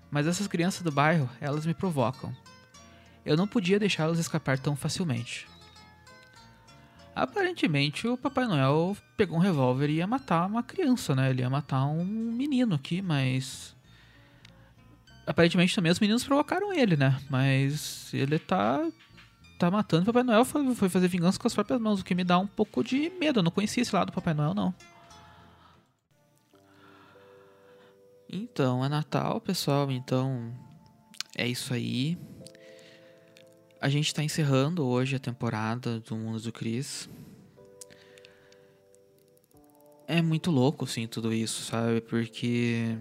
Mas 0.09 0.25
essas 0.25 0.47
crianças 0.47 0.81
do 0.81 0.91
bairro, 0.91 1.29
elas 1.39 1.65
me 1.65 1.73
provocam. 1.73 2.35
Eu 3.25 3.37
não 3.37 3.47
podia 3.47 3.79
deixá-las 3.79 4.17
escapar 4.17 4.57
tão 4.57 4.75
facilmente. 4.75 5.47
Aparentemente, 7.15 8.07
o 8.07 8.17
Papai 8.17 8.47
Noel 8.47 8.95
pegou 9.17 9.37
um 9.37 9.41
revólver 9.41 9.89
e 9.89 9.95
ia 9.95 10.07
matar 10.07 10.47
uma 10.47 10.63
criança, 10.63 11.13
né? 11.13 11.29
Ele 11.29 11.41
ia 11.41 11.49
matar 11.49 11.85
um 11.85 12.05
menino 12.05 12.75
aqui, 12.75 13.01
mas. 13.01 13.75
Aparentemente 15.27 15.75
também 15.75 15.91
os 15.91 15.99
meninos 15.99 16.23
provocaram 16.23 16.73
ele, 16.73 16.95
né? 16.95 17.19
Mas 17.29 18.11
ele 18.13 18.39
tá. 18.39 18.87
tá 19.59 19.69
matando 19.69 20.03
o 20.03 20.05
Papai 20.05 20.23
Noel, 20.23 20.45
foi, 20.45 20.89
fazer 20.89 21.07
vingança 21.07 21.37
com 21.37 21.47
as 21.47 21.53
próprias 21.53 21.79
mãos, 21.81 21.99
o 21.99 22.05
que 22.05 22.15
me 22.15 22.23
dá 22.23 22.39
um 22.39 22.47
pouco 22.47 22.83
de 22.83 23.11
medo. 23.19 23.39
Eu 23.39 23.43
não 23.43 23.51
conhecia 23.51 23.83
esse 23.83 23.93
lado 23.93 24.07
do 24.07 24.13
Papai 24.13 24.33
Noel, 24.33 24.53
não. 24.53 24.73
Então, 28.31 28.85
é 28.85 28.89
Natal, 28.89 29.41
pessoal. 29.41 29.89
Então, 29.89 30.53
é 31.35 31.47
isso 31.47 31.73
aí. 31.73 32.15
A 33.81 33.89
gente 33.89 34.05
está 34.07 34.23
encerrando 34.23 34.85
hoje 34.85 35.15
a 35.15 35.19
temporada 35.19 35.99
do 35.99 36.15
Mundo 36.15 36.39
do 36.39 36.51
Chris. 36.51 37.09
É 40.07 40.21
muito 40.21 40.51
louco, 40.51 40.85
sim, 40.85 41.07
tudo 41.07 41.33
isso, 41.33 41.63
sabe? 41.63 42.01
Porque 42.01 42.95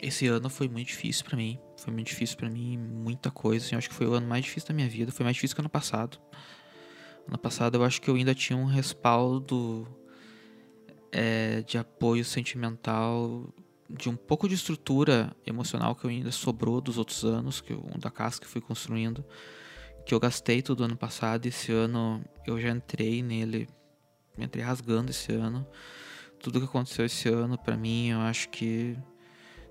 esse 0.00 0.26
ano 0.26 0.48
foi 0.48 0.68
muito 0.68 0.86
difícil 0.88 1.24
para 1.24 1.36
mim. 1.36 1.58
Foi 1.76 1.92
muito 1.92 2.06
difícil 2.06 2.38
para 2.38 2.48
mim, 2.48 2.78
muita 2.78 3.30
coisa. 3.30 3.66
Assim, 3.66 3.74
eu 3.74 3.78
acho 3.78 3.90
que 3.90 3.94
foi 3.94 4.06
o 4.06 4.14
ano 4.14 4.26
mais 4.26 4.44
difícil 4.44 4.68
da 4.68 4.74
minha 4.74 4.88
vida. 4.88 5.12
Foi 5.12 5.24
mais 5.24 5.34
difícil 5.34 5.54
que 5.54 5.60
ano 5.60 5.68
passado. 5.68 6.18
Ano 7.28 7.38
passado 7.38 7.76
eu 7.76 7.84
acho 7.84 8.00
que 8.00 8.08
eu 8.08 8.14
ainda 8.14 8.34
tinha 8.34 8.56
um 8.56 8.64
respaldo 8.64 9.86
é, 11.12 11.62
de 11.62 11.76
apoio 11.76 12.24
sentimental, 12.24 13.52
de 13.90 14.08
um 14.08 14.16
pouco 14.16 14.48
de 14.48 14.54
estrutura 14.54 15.34
emocional 15.46 15.94
que 15.94 16.04
eu 16.04 16.10
ainda 16.10 16.32
sobrou 16.32 16.80
dos 16.80 16.98
outros 16.98 17.24
anos, 17.24 17.60
que 17.60 17.72
eu, 17.72 17.82
da 17.98 18.10
casa 18.10 18.40
que 18.40 18.46
fui 18.46 18.60
construindo 18.60 19.24
que 20.04 20.14
eu 20.14 20.20
gastei 20.20 20.62
todo 20.62 20.84
ano 20.84 20.96
passado. 20.96 21.46
Esse 21.46 21.72
ano 21.72 22.24
eu 22.46 22.60
já 22.60 22.70
entrei 22.70 23.22
nele, 23.22 23.68
entrei 24.38 24.64
rasgando 24.64 25.10
esse 25.10 25.32
ano. 25.32 25.66
Tudo 26.40 26.58
que 26.58 26.66
aconteceu 26.66 27.04
esse 27.04 27.28
ano 27.28 27.58
para 27.58 27.76
mim, 27.76 28.08
eu 28.08 28.20
acho 28.20 28.48
que 28.48 28.96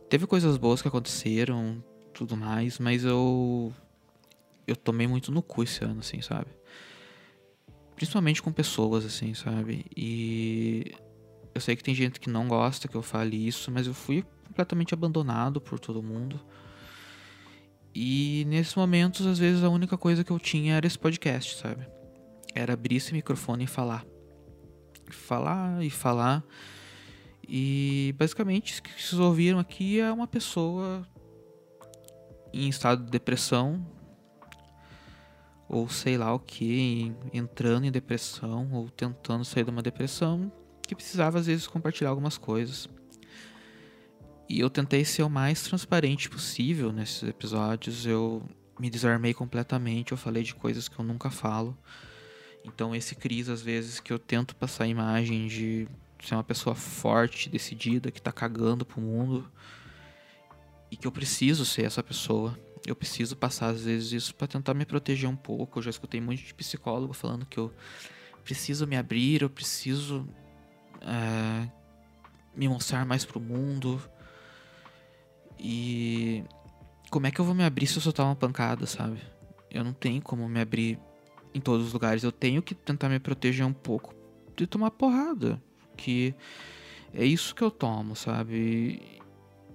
teve 0.10 0.28
coisas 0.28 0.56
boas 0.58 0.82
que 0.82 0.88
aconteceram, 0.88 1.84
tudo 2.14 2.38
mais, 2.38 2.80
mas 2.80 3.04
eu 3.04 3.74
eu 4.68 4.76
tomei 4.76 5.08
muito 5.08 5.32
no 5.32 5.42
cu 5.42 5.64
esse 5.64 5.84
ano, 5.84 6.00
assim, 6.00 6.22
sabe? 6.22 6.48
Principalmente 7.96 8.42
com 8.42 8.52
pessoas, 8.52 9.04
assim, 9.04 9.34
sabe? 9.34 9.86
E 9.98 10.94
eu 11.54 11.62
sei 11.62 11.76
que 11.76 11.84
tem 11.84 11.96
gente 11.96 12.20
que 12.20 12.30
não 12.30 12.48
gosta 12.48 12.88
que 12.88 12.96
eu 12.96 13.02
fale 13.02 13.48
isso, 13.48 13.72
mas 13.72 13.88
eu 13.88 13.94
fui 13.94 14.24
completamente 14.48 14.94
abandonado 14.94 15.60
por 15.60 15.80
todo 15.80 16.04
mundo. 16.04 16.40
E 17.94 18.46
nesses 18.48 18.76
momentos, 18.76 19.26
às 19.26 19.40
vezes, 19.40 19.64
a 19.64 19.70
única 19.70 19.98
coisa 19.98 20.24
que 20.24 20.32
eu 20.32 20.40
tinha 20.40 20.76
era 20.76 20.86
esse 20.86 20.98
podcast, 20.98 21.58
sabe? 21.58 21.88
Era 22.54 22.74
abrir 22.74 22.98
esse 22.98 23.14
microfone 23.14 23.64
e 23.64 23.68
falar. 23.68 24.06
Falar 25.10 25.84
e 25.84 25.90
falar. 25.90 26.44
E 27.48 28.14
basicamente, 28.18 28.80
o 28.80 28.84
que 28.84 28.92
vocês 29.02 29.20
ouviram 29.20 29.60
aqui 29.60 30.00
é 30.00 30.12
uma 30.12 30.28
pessoa 30.28 31.06
em 32.54 32.70
estado 32.70 33.04
de 33.06 33.12
depressão, 33.12 33.86
ou 35.68 35.88
sei 35.88 36.18
lá 36.18 36.34
o 36.34 36.40
que, 36.40 37.12
entrando 37.34 37.86
em 37.86 37.92
depressão, 37.92 38.68
ou 38.72 38.90
tentando 38.90 39.46
sair 39.46 39.64
de 39.64 39.70
uma 39.70 39.82
depressão, 39.84 40.52
que 40.90 40.96
precisava 40.96 41.38
às 41.38 41.46
vezes 41.46 41.68
compartilhar 41.68 42.10
algumas 42.10 42.36
coisas. 42.36 42.90
E 44.50 44.60
eu 44.60 44.72
tentei 44.72 45.06
ser 45.06 45.22
o 45.22 45.30
mais 45.30 45.62
transparente 45.62 46.28
possível 46.28 46.92
nesses 46.92 47.22
episódios. 47.22 48.08
Eu 48.08 48.42
me 48.80 48.90
desarmei 48.90 49.32
completamente, 49.32 50.14
eu 50.14 50.18
falei 50.18 50.42
de 50.42 50.56
coisas 50.56 50.88
que 50.88 50.98
eu 50.98 51.06
nunca 51.06 51.30
falo. 51.30 51.78
Então 52.66 52.96
esse 52.96 53.14
Cris, 53.14 53.50
às 53.50 53.62
vezes, 53.62 54.00
que 54.00 54.12
eu 54.12 54.18
tento 54.18 54.56
passar 54.56 54.86
a 54.86 54.88
imagem 54.88 55.46
de 55.46 55.88
ser 56.26 56.34
uma 56.34 56.44
pessoa 56.44 56.74
forte, 56.74 57.50
decidida, 57.50 58.10
que 58.10 58.20
tá 58.20 58.32
cagando 58.32 58.84
pro 58.84 59.00
mundo. 59.00 59.48
E 60.90 60.98
que 60.98 61.06
eu 61.06 61.12
preciso 61.12 61.68
ser 61.68 61.84
essa 61.84 62.02
pessoa. 62.02 62.58
Eu 62.88 62.96
preciso 62.96 63.38
passar, 63.38 63.68
às 63.68 63.84
vezes, 63.84 64.12
isso 64.12 64.34
para 64.34 64.48
tentar 64.48 64.74
me 64.74 64.86
proteger 64.86 65.30
um 65.30 65.36
pouco. 65.36 65.78
Eu 65.78 65.84
já 65.84 65.92
escutei 65.92 66.20
muito 66.20 66.42
de 66.42 66.52
psicólogo 66.52 67.14
falando 67.14 67.46
que 67.46 67.60
eu 67.60 67.72
preciso 68.44 68.88
me 68.88 68.98
abrir, 68.98 69.44
eu 69.44 69.50
preciso 69.52 70.28
é, 71.02 71.70
me 72.56 72.68
mostrar 72.68 73.06
mais 73.06 73.26
pro 73.26 73.40
mundo. 73.40 74.02
E 75.58 76.44
como 77.10 77.28
é 77.28 77.32
que 77.32 77.40
eu 77.40 77.46
vou 77.46 77.56
me 77.56 77.64
abrir 77.64 77.88
se 77.88 77.98
eu 77.98 78.02
soltar 78.02 78.26
uma 78.26 78.36
pancada, 78.36 78.86
sabe? 78.86 79.22
Eu 79.70 79.84
não 79.84 79.94
tenho 79.94 80.22
como 80.22 80.48
me 80.48 80.60
abrir 80.60 81.00
em 81.54 81.60
todos 81.60 81.88
os 81.88 81.94
lugares. 81.94 82.24
Eu 82.24 82.32
tenho 82.32 82.62
que 82.62 82.74
tentar 82.74 83.10
me 83.10 83.20
proteger 83.20 83.66
um 83.66 83.74
pouco 83.74 84.14
de 84.56 84.66
tomar 84.68 84.92
porrada. 84.92 85.62
Que 85.96 86.34
é 87.14 87.26
isso 87.26 87.56
que 87.56 87.62
eu 87.62 87.72
tomo, 87.72 88.16
sabe? 88.16 89.20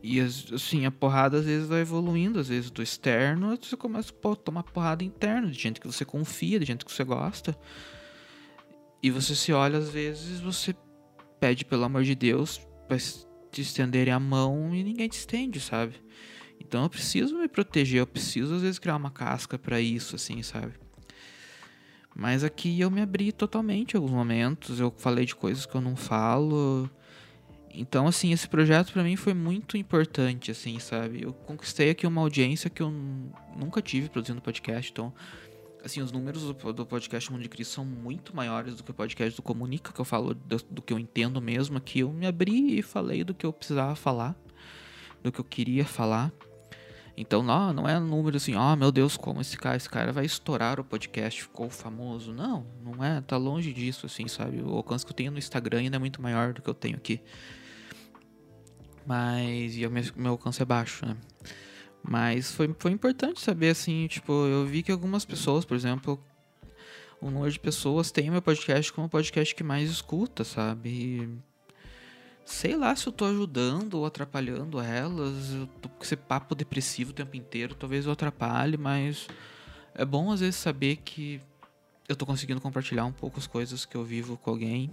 E 0.03 0.21
assim, 0.21 0.85
a 0.85 0.91
porrada 0.91 1.39
às 1.39 1.47
vezes 1.47 1.67
vai 1.67 1.81
evoluindo, 1.81 2.39
às 2.39 2.49
vezes 2.49 2.71
do 2.71 2.83
externo, 2.83 3.57
você 3.57 3.75
começa 3.75 4.13
a 4.13 4.37
tomar 4.37 4.63
porrada 4.63 5.03
interna, 5.03 5.51
de 5.51 5.59
gente 5.59 5.81
que 5.81 5.87
você 5.87 6.05
confia, 6.05 6.61
de 6.61 6.67
gente 6.67 6.85
que 6.85 6.93
você 6.93 7.05
gosta. 7.05 7.57
E 9.03 9.11
você 9.11 9.35
se 9.35 9.53
olha, 9.53 9.79
às 9.79 9.89
vezes, 9.89 10.41
você 10.41 10.75
pede 11.41 11.65
pelo 11.65 11.85
amor 11.85 12.05
de 12.05 12.15
Deus, 12.15 12.61
te 13.51 13.61
estenderem 13.61 14.13
a 14.13 14.21
mão 14.21 14.75
e 14.75 14.83
ninguém 14.83 15.09
te 15.09 15.19
estende, 15.19 15.61
sabe? 15.61 15.95
Então 16.61 16.83
eu 16.83 16.91
preciso 16.91 17.39
me 17.39 17.49
proteger, 17.49 18.01
eu 18.01 18.07
preciso 18.07 18.55
às 18.55 18.63
vezes 18.63 18.79
criar 18.79 18.97
uma 18.97 19.11
casca 19.11 19.59
para 19.59 19.81
isso, 19.81 20.17
assim, 20.17 20.43
sabe? 20.43 20.73
Mas 22.15 22.45
aqui 22.45 22.81
eu 22.81 22.91
me 22.91 23.01
abri 23.01 23.33
totalmente 23.33 23.95
em 23.95 23.97
alguns 23.97 24.13
momentos, 24.13 24.79
eu 24.79 24.93
falei 24.99 25.25
de 25.25 25.35
coisas 25.35 25.67
que 25.67 25.75
eu 25.75 25.81
não 25.81 25.97
falo. 25.97 26.89
Então, 27.77 28.07
assim, 28.07 28.33
esse 28.33 28.49
projeto 28.49 28.93
para 28.93 29.03
mim 29.03 29.17
foi 29.17 29.35
muito 29.35 29.77
importante, 29.77 30.53
assim, 30.53 30.79
sabe? 30.79 31.23
Eu 31.23 31.33
conquistei 31.33 31.91
aqui 31.91 32.07
uma 32.07 32.21
audiência 32.21 32.71
que 32.71 32.81
eu 32.81 32.91
nunca 33.57 33.83
tive 33.83 34.09
produzindo 34.09 34.41
podcast, 34.41 34.93
então 34.93 35.13
assim, 35.85 36.01
os 36.01 36.11
números 36.11 36.43
do, 36.43 36.87
podcast 36.87 37.31
Mundo 37.31 37.43
de 37.43 37.49
Cristo 37.49 37.75
são 37.75 37.85
muito 37.85 38.35
maiores 38.35 38.75
do 38.75 38.83
que 38.83 38.91
o 38.91 38.95
podcast 38.95 39.37
do 39.37 39.43
Comunica, 39.43 39.93
que 39.93 40.01
eu 40.01 40.05
falo 40.05 40.35
do, 40.35 40.57
do, 40.71 40.83
que 40.83 40.93
eu 40.93 40.99
entendo 40.99 41.41
mesmo, 41.41 41.77
aqui 41.77 42.01
eu 42.01 42.11
me 42.11 42.27
abri 42.27 42.79
e 42.79 42.83
falei 42.83 43.23
do 43.23 43.35
que 43.35 43.45
eu 43.45 43.53
precisava 43.53 43.95
falar, 43.95 44.35
do 45.23 45.31
que 45.31 45.39
eu 45.39 45.45
queria 45.45 45.85
falar. 45.85 46.33
Então, 47.17 47.43
não, 47.43 47.73
não 47.73 47.89
é 47.89 48.01
número 48.01 48.37
assim, 48.37 48.57
ó, 48.57 48.73
oh, 48.73 48.77
meu 48.77 48.91
Deus, 48.91 49.17
como 49.17 49.41
esse 49.41 49.57
cara, 49.57 49.77
esse 49.77 49.89
cara 49.89 50.11
vai 50.11 50.25
estourar 50.25 50.81
o 50.81 50.85
podcast, 50.85 51.43
ficou 51.43 51.71
famoso. 51.71 52.33
Não, 52.33 52.67
não 52.83 53.05
é, 53.05 53.21
tá 53.21 53.37
longe 53.37 53.73
disso, 53.73 54.07
assim, 54.07 54.27
sabe? 54.27 54.61
O 54.63 54.75
alcance 54.75 55.05
que 55.05 55.13
eu 55.13 55.17
tenho 55.17 55.31
no 55.31 55.39
Instagram 55.39 55.79
ainda 55.79 55.97
é 55.97 55.99
muito 55.99 56.21
maior 56.21 56.53
do 56.53 56.61
que 56.61 56.69
eu 56.69 56.75
tenho 56.75 56.97
aqui. 56.97 57.21
Mas, 59.07 59.77
e 59.77 59.87
o 59.87 59.91
meu, 59.91 60.03
meu 60.17 60.33
alcance 60.33 60.61
é 60.61 60.65
baixo, 60.65 61.07
né? 61.07 61.17
Mas 62.07 62.53
foi, 62.53 62.75
foi 62.79 62.93
importante 62.93 63.41
saber, 63.41 63.71
assim, 63.71 64.07
tipo, 64.07 64.33
eu 64.47 64.67
vi 64.67 64.83
que 64.83 64.93
algumas 64.93 65.25
pessoas, 65.25 65.65
por 65.65 65.75
exemplo, 65.75 66.23
o 67.21 67.31
número 67.31 67.51
de 67.51 67.59
pessoas 67.59 68.11
tem 68.11 68.31
meu 68.31 68.43
podcast 68.43 68.93
como 68.93 69.07
o 69.07 69.11
podcast 69.11 69.55
que 69.55 69.65
mais 69.65 69.91
escuta, 69.91 70.45
sabe? 70.45 70.91
E 70.91 71.29
sei 72.45 72.77
lá 72.77 72.95
se 72.95 73.07
eu 73.07 73.13
tô 73.13 73.25
ajudando 73.25 73.95
ou 73.95 74.07
atrapalhando 74.07 74.79
elas. 74.79 75.53
Eu 75.55 75.67
tô 75.81 75.89
com 75.89 76.05
esse 76.05 76.15
papo 76.15 76.55
depressivo 76.55 77.11
o 77.11 77.15
tempo 77.15 77.37
inteiro, 77.37 77.75
talvez 77.75 78.05
eu 78.05 78.13
atrapalhe, 78.13 78.77
mas 78.77 79.27
é 79.95 80.05
bom 80.05 80.31
às 80.31 80.41
vezes 80.41 80.57
saber 80.57 80.97
que 80.97 81.41
eu 82.07 82.15
tô 82.15 82.27
conseguindo 82.27 82.61
compartilhar 82.61 83.07
um 83.07 83.13
pouco 83.13 83.39
as 83.39 83.47
coisas 83.47 83.87
que 83.87 83.97
eu 83.97 84.05
vivo 84.05 84.37
com 84.37 84.51
alguém. 84.51 84.91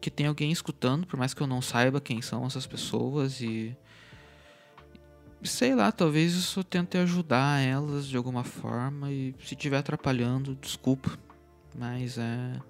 Que 0.00 0.10
tem 0.10 0.26
alguém 0.26 0.52
escutando, 0.52 1.06
por 1.06 1.18
mais 1.18 1.34
que 1.34 1.40
eu 1.40 1.46
não 1.46 1.60
saiba 1.60 2.00
quem 2.00 2.22
são 2.22 2.46
essas 2.46 2.66
pessoas 2.66 3.40
e 3.40 3.76
sei 5.42 5.74
lá, 5.74 5.92
talvez 5.92 6.34
isso 6.34 6.64
tente 6.64 6.96
ajudar 6.98 7.60
elas 7.60 8.06
de 8.06 8.16
alguma 8.16 8.44
forma 8.44 9.10
e 9.10 9.34
se 9.44 9.54
estiver 9.54 9.78
atrapalhando, 9.78 10.54
desculpa, 10.56 11.18
mas 11.74 12.18
é, 12.18 12.60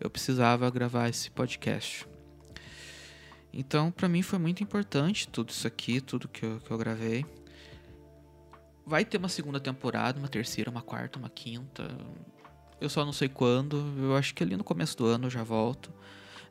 eu 0.00 0.10
precisava 0.10 0.68
gravar 0.70 1.08
esse 1.08 1.30
podcast. 1.30 2.06
Então, 3.52 3.90
para 3.90 4.08
mim 4.08 4.20
foi 4.20 4.38
muito 4.38 4.62
importante 4.62 5.28
tudo 5.28 5.48
isso 5.50 5.66
aqui, 5.66 6.00
tudo 6.00 6.28
que 6.28 6.44
eu, 6.44 6.60
que 6.60 6.70
eu 6.70 6.76
gravei. 6.76 7.24
Vai 8.84 9.04
ter 9.04 9.16
uma 9.16 9.28
segunda 9.30 9.58
temporada, 9.58 10.18
uma 10.18 10.28
terceira, 10.28 10.70
uma 10.70 10.82
quarta, 10.82 11.18
uma 11.18 11.30
quinta. 11.30 11.88
Eu 12.78 12.90
só 12.90 13.04
não 13.04 13.12
sei 13.12 13.28
quando. 13.28 13.94
Eu 13.98 14.14
acho 14.14 14.34
que 14.34 14.42
ali 14.42 14.56
no 14.56 14.62
começo 14.62 14.96
do 14.98 15.06
ano 15.06 15.26
eu 15.26 15.30
já 15.30 15.42
volto. 15.42 15.90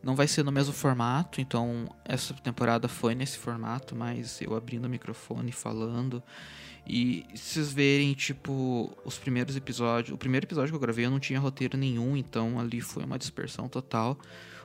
Não 0.06 0.16
vai 0.16 0.28
ser 0.28 0.44
no 0.44 0.52
mesmo 0.52 0.72
formato, 0.72 1.42
então 1.42 1.90
essa 2.06 2.32
temporada 2.36 2.88
foi 2.88 3.16
nesse 3.16 3.40
formato, 3.40 3.96
mas 3.96 4.40
eu 4.40 4.56
abrindo 4.56 4.86
o 4.86 4.90
microfone 4.90 5.52
falando. 5.52 6.22
E 6.86 7.26
se 7.34 7.56
vocês 7.56 7.74
verem, 7.74 8.14
tipo, 8.14 8.96
os 9.04 9.18
primeiros 9.18 9.56
episódios. 9.56 10.14
O 10.14 10.18
primeiro 10.18 10.46
episódio 10.46 10.70
que 10.70 10.76
eu 10.76 10.80
gravei 10.80 11.08
eu 11.08 11.10
não 11.10 11.20
tinha 11.20 11.40
roteiro 11.40 11.76
nenhum, 11.76 12.16
então 12.16 12.60
ali 12.60 12.82
foi 12.82 13.04
uma 13.04 13.18
dispersão 13.18 13.68
total. 13.68 14.16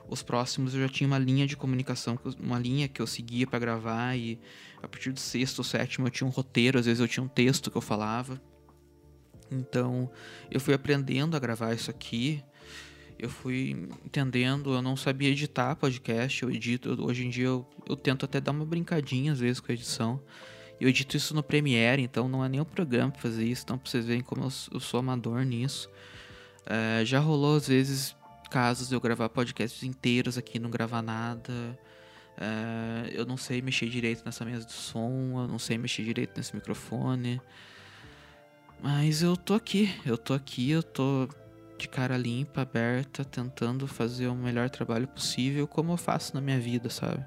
Os 0.07 0.21
próximos 0.21 0.75
eu 0.75 0.81
já 0.81 0.87
tinha 0.87 1.07
uma 1.07 1.17
linha 1.17 1.47
de 1.47 1.57
comunicação, 1.57 2.19
uma 2.39 2.59
linha 2.59 2.87
que 2.87 3.01
eu 3.01 3.07
seguia 3.07 3.47
para 3.47 3.57
gravar, 3.57 4.15
e 4.15 4.39
a 4.79 4.87
partir 4.87 5.11
do 5.11 5.19
sexto, 5.19 5.63
sétimo 5.63 6.05
eu 6.05 6.11
tinha 6.11 6.27
um 6.27 6.31
roteiro, 6.31 6.77
às 6.77 6.85
vezes 6.85 6.99
eu 6.99 7.07
tinha 7.07 7.23
um 7.23 7.27
texto 7.27 7.71
que 7.71 7.77
eu 7.77 7.81
falava. 7.81 8.39
Então 9.49 10.07
eu 10.51 10.59
fui 10.59 10.75
aprendendo 10.75 11.35
a 11.35 11.39
gravar 11.39 11.73
isso 11.73 11.89
aqui 11.89 12.43
eu 13.21 13.29
fui 13.29 13.87
entendendo, 14.03 14.73
eu 14.73 14.81
não 14.81 14.97
sabia 14.97 15.29
editar 15.29 15.75
podcast, 15.75 16.41
eu 16.41 16.49
edito, 16.49 17.05
hoje 17.05 17.23
em 17.23 17.29
dia 17.29 17.45
eu, 17.45 17.67
eu 17.87 17.95
tento 17.95 18.25
até 18.25 18.41
dar 18.41 18.51
uma 18.51 18.65
brincadinha 18.65 19.31
às 19.31 19.39
vezes 19.39 19.59
com 19.59 19.71
a 19.71 19.75
edição. 19.75 20.19
Eu 20.79 20.89
edito 20.89 21.15
isso 21.15 21.35
no 21.35 21.43
Premiere, 21.43 22.01
então 22.01 22.27
não 22.27 22.43
é 22.43 22.49
nem 22.49 22.59
o 22.59 22.65
programa 22.65 23.11
pra 23.11 23.21
fazer 23.21 23.45
isso, 23.45 23.61
então 23.63 23.77
pra 23.77 23.87
vocês 23.87 24.03
verem 24.05 24.23
como 24.23 24.41
eu, 24.43 24.49
eu 24.73 24.79
sou 24.79 24.99
amador 24.99 25.43
nisso. 25.43 25.87
É, 26.65 27.05
já 27.05 27.19
rolou 27.19 27.57
às 27.57 27.67
vezes 27.67 28.15
casos 28.49 28.89
de 28.89 28.95
eu 28.95 28.99
gravar 28.99 29.29
podcasts 29.29 29.83
inteiros 29.83 30.35
aqui 30.35 30.57
não 30.57 30.71
gravar 30.71 31.03
nada. 31.03 31.79
É, 32.35 33.11
eu 33.13 33.23
não 33.23 33.37
sei 33.37 33.61
mexer 33.61 33.87
direito 33.87 34.23
nessa 34.25 34.43
mesa 34.43 34.65
de 34.65 34.73
som, 34.73 35.43
eu 35.43 35.47
não 35.47 35.59
sei 35.59 35.77
mexer 35.77 36.03
direito 36.03 36.35
nesse 36.35 36.55
microfone. 36.55 37.39
Mas 38.81 39.21
eu 39.21 39.37
tô 39.37 39.53
aqui, 39.53 39.93
eu 40.03 40.17
tô 40.17 40.33
aqui, 40.33 40.71
eu 40.71 40.81
tô 40.81 41.29
de 41.81 41.87
cara 41.87 42.15
limpa, 42.15 42.61
aberta, 42.61 43.25
tentando 43.25 43.87
fazer 43.87 44.27
o 44.27 44.35
melhor 44.35 44.69
trabalho 44.69 45.07
possível, 45.07 45.67
como 45.67 45.93
eu 45.93 45.97
faço 45.97 46.35
na 46.35 46.41
minha 46.41 46.59
vida, 46.59 46.91
sabe? 46.91 47.25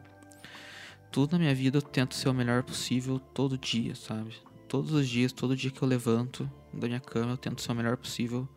Tudo 1.11 1.33
na 1.33 1.41
minha 1.41 1.55
vida 1.55 1.79
eu 1.79 1.83
tento 1.83 2.15
ser 2.15 2.29
o 2.29 2.35
melhor 2.35 2.63
possível 2.63 3.19
todo 3.19 3.59
dia, 3.59 3.97
sabe? 3.97 4.37
Todos 4.69 4.93
os 4.93 5.09
dias, 5.09 5.33
todo 5.33 5.57
dia 5.57 5.73
que 5.73 5.83
eu 5.83 5.89
levanto 5.89 6.49
da 6.73 6.87
minha 6.87 7.01
cama, 7.01 7.33
eu 7.33 7.37
tento 7.37 7.63
ser 7.63 7.73
o 7.73 7.75
melhor 7.75 7.97
possível 7.97 8.49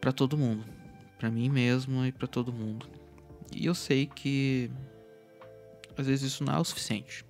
para 0.00 0.12
todo 0.12 0.36
mundo, 0.36 0.64
para 1.18 1.30
mim 1.30 1.48
mesmo 1.48 2.04
e 2.04 2.10
para 2.10 2.26
todo 2.26 2.52
mundo. 2.52 2.88
E 3.54 3.64
eu 3.64 3.74
sei 3.76 4.06
que 4.06 4.70
às 5.96 6.06
vezes 6.06 6.32
isso 6.32 6.42
não 6.42 6.52
é 6.52 6.58
o 6.58 6.64
suficiente. 6.64 7.24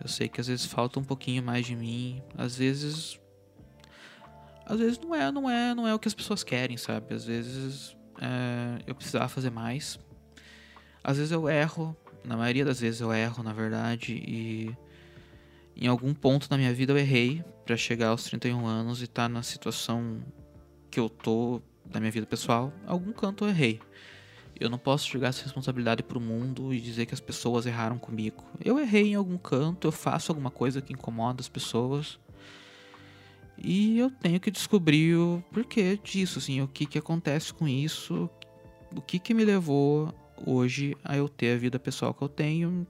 Eu 0.00 0.08
sei 0.08 0.28
que 0.28 0.40
às 0.40 0.46
vezes 0.46 0.66
falta 0.66 1.00
um 1.00 1.04
pouquinho 1.04 1.42
mais 1.42 1.66
de 1.66 1.74
mim, 1.74 2.22
às 2.36 2.56
vezes 2.56 3.18
às 4.66 4.78
vezes 4.80 4.98
não 4.98 5.14
é, 5.14 5.30
não 5.30 5.48
é, 5.48 5.74
não 5.74 5.86
é 5.86 5.94
o 5.94 5.98
que 5.98 6.08
as 6.08 6.14
pessoas 6.14 6.42
querem, 6.42 6.76
sabe? 6.76 7.14
Às 7.14 7.24
vezes 7.24 7.96
é, 8.20 8.82
eu 8.86 8.94
precisava 8.94 9.28
fazer 9.28 9.50
mais. 9.50 9.98
Às 11.02 11.18
vezes 11.18 11.30
eu 11.30 11.48
erro, 11.48 11.96
na 12.24 12.36
maioria 12.36 12.64
das 12.64 12.80
vezes 12.80 13.00
eu 13.00 13.12
erro, 13.12 13.42
na 13.44 13.52
verdade, 13.52 14.12
e 14.12 14.76
em 15.76 15.86
algum 15.86 16.12
ponto 16.12 16.48
da 16.48 16.58
minha 16.58 16.74
vida 16.74 16.92
eu 16.92 16.98
errei 16.98 17.44
para 17.64 17.76
chegar 17.76 18.08
aos 18.08 18.24
31 18.24 18.66
anos 18.66 19.00
e 19.00 19.04
estar 19.04 19.22
tá 19.22 19.28
na 19.28 19.42
situação 19.42 20.20
que 20.90 20.98
eu 20.98 21.08
tô 21.08 21.62
da 21.84 22.00
minha 22.00 22.10
vida 22.10 22.26
pessoal. 22.26 22.72
Algum 22.86 23.12
canto 23.12 23.44
eu 23.44 23.48
errei. 23.50 23.80
Eu 24.58 24.70
não 24.70 24.78
posso 24.78 25.08
jogar 25.08 25.28
essa 25.28 25.44
responsabilidade 25.44 26.02
pro 26.02 26.18
mundo 26.18 26.72
e 26.72 26.80
dizer 26.80 27.06
que 27.06 27.14
as 27.14 27.20
pessoas 27.20 27.66
erraram 27.66 27.98
comigo. 27.98 28.42
Eu 28.64 28.78
errei 28.78 29.08
em 29.08 29.14
algum 29.14 29.36
canto, 29.36 29.86
eu 29.86 29.92
faço 29.92 30.32
alguma 30.32 30.50
coisa 30.50 30.80
que 30.80 30.92
incomoda 30.92 31.40
as 31.40 31.48
pessoas. 31.48 32.18
E 33.58 33.98
eu 33.98 34.10
tenho 34.10 34.38
que 34.38 34.50
descobrir 34.50 35.16
o 35.16 35.42
porquê 35.50 35.98
disso, 36.02 36.38
assim, 36.38 36.60
o 36.60 36.68
que 36.68 36.86
que 36.86 36.98
acontece 36.98 37.52
com 37.52 37.66
isso, 37.66 38.28
o 38.94 39.00
que 39.00 39.18
que 39.18 39.32
me 39.32 39.44
levou 39.44 40.12
hoje 40.44 40.96
a 41.02 41.16
eu 41.16 41.28
ter 41.28 41.54
a 41.54 41.58
vida 41.58 41.78
pessoal 41.78 42.12
que 42.12 42.22
eu 42.22 42.28
tenho, 42.28 42.86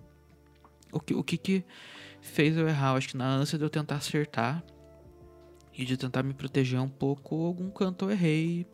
o 0.92 1.00
que, 1.00 1.14
o 1.14 1.22
que 1.22 1.36
que 1.36 1.64
fez 2.20 2.56
eu 2.56 2.68
errar. 2.68 2.92
Eu 2.92 2.96
acho 2.96 3.08
que 3.08 3.16
na 3.16 3.28
ânsia 3.28 3.58
de 3.58 3.64
eu 3.64 3.70
tentar 3.70 3.96
acertar 3.96 4.62
e 5.72 5.84
de 5.84 5.96
tentar 5.96 6.22
me 6.22 6.34
proteger 6.34 6.80
um 6.80 6.88
pouco, 6.88 7.46
algum 7.46 7.70
canto 7.70 8.06
eu 8.06 8.10
errei. 8.10 8.66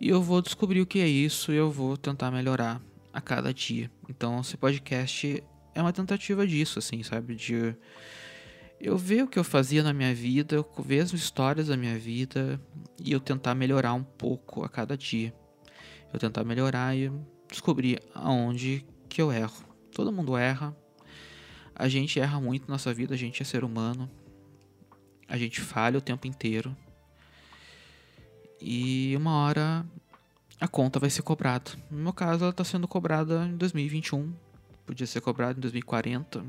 E 0.00 0.08
eu 0.08 0.22
vou 0.22 0.42
descobrir 0.42 0.80
o 0.80 0.86
que 0.86 0.98
é 1.00 1.08
isso 1.08 1.52
e 1.52 1.56
eu 1.56 1.70
vou 1.70 1.96
tentar 1.96 2.30
melhorar 2.30 2.80
a 3.12 3.20
cada 3.20 3.52
dia. 3.52 3.90
Então, 4.08 4.40
esse 4.40 4.56
podcast 4.56 5.42
é 5.74 5.80
uma 5.80 5.92
tentativa 5.92 6.46
disso, 6.46 6.78
assim, 6.78 7.02
sabe? 7.02 7.34
De 7.34 7.74
eu 8.82 8.98
ver 8.98 9.22
o 9.22 9.28
que 9.28 9.38
eu 9.38 9.44
fazia 9.44 9.80
na 9.80 9.92
minha 9.92 10.12
vida, 10.12 10.56
eu 10.56 10.68
ver 10.84 11.00
as 11.00 11.12
histórias 11.12 11.68
da 11.68 11.76
minha 11.76 11.96
vida 11.96 12.60
e 12.98 13.12
eu 13.12 13.20
tentar 13.20 13.54
melhorar 13.54 13.94
um 13.94 14.02
pouco 14.02 14.64
a 14.64 14.68
cada 14.68 14.96
dia. 14.96 15.32
Eu 16.12 16.18
tentar 16.18 16.42
melhorar 16.42 16.96
e 16.96 17.10
descobrir 17.48 18.02
aonde 18.12 18.84
que 19.08 19.22
eu 19.22 19.30
erro. 19.30 19.64
Todo 19.92 20.10
mundo 20.10 20.36
erra. 20.36 20.76
A 21.76 21.88
gente 21.88 22.18
erra 22.18 22.40
muito 22.40 22.62
na 22.62 22.74
nossa 22.74 22.92
vida, 22.92 23.14
a 23.14 23.16
gente 23.16 23.40
é 23.40 23.44
ser 23.44 23.62
humano. 23.62 24.10
A 25.28 25.38
gente 25.38 25.60
falha 25.60 25.98
o 25.98 26.02
tempo 26.02 26.26
inteiro. 26.26 26.76
E 28.60 29.14
uma 29.16 29.36
hora 29.36 29.86
a 30.60 30.66
conta 30.66 30.98
vai 30.98 31.08
ser 31.08 31.22
cobrada. 31.22 31.70
No 31.88 31.98
meu 31.98 32.12
caso, 32.12 32.42
ela 32.42 32.50
está 32.50 32.64
sendo 32.64 32.88
cobrada 32.88 33.46
em 33.46 33.56
2021. 33.56 34.34
Podia 34.84 35.06
ser 35.06 35.20
cobrada 35.20 35.56
em 35.56 35.60
2040, 35.60 36.44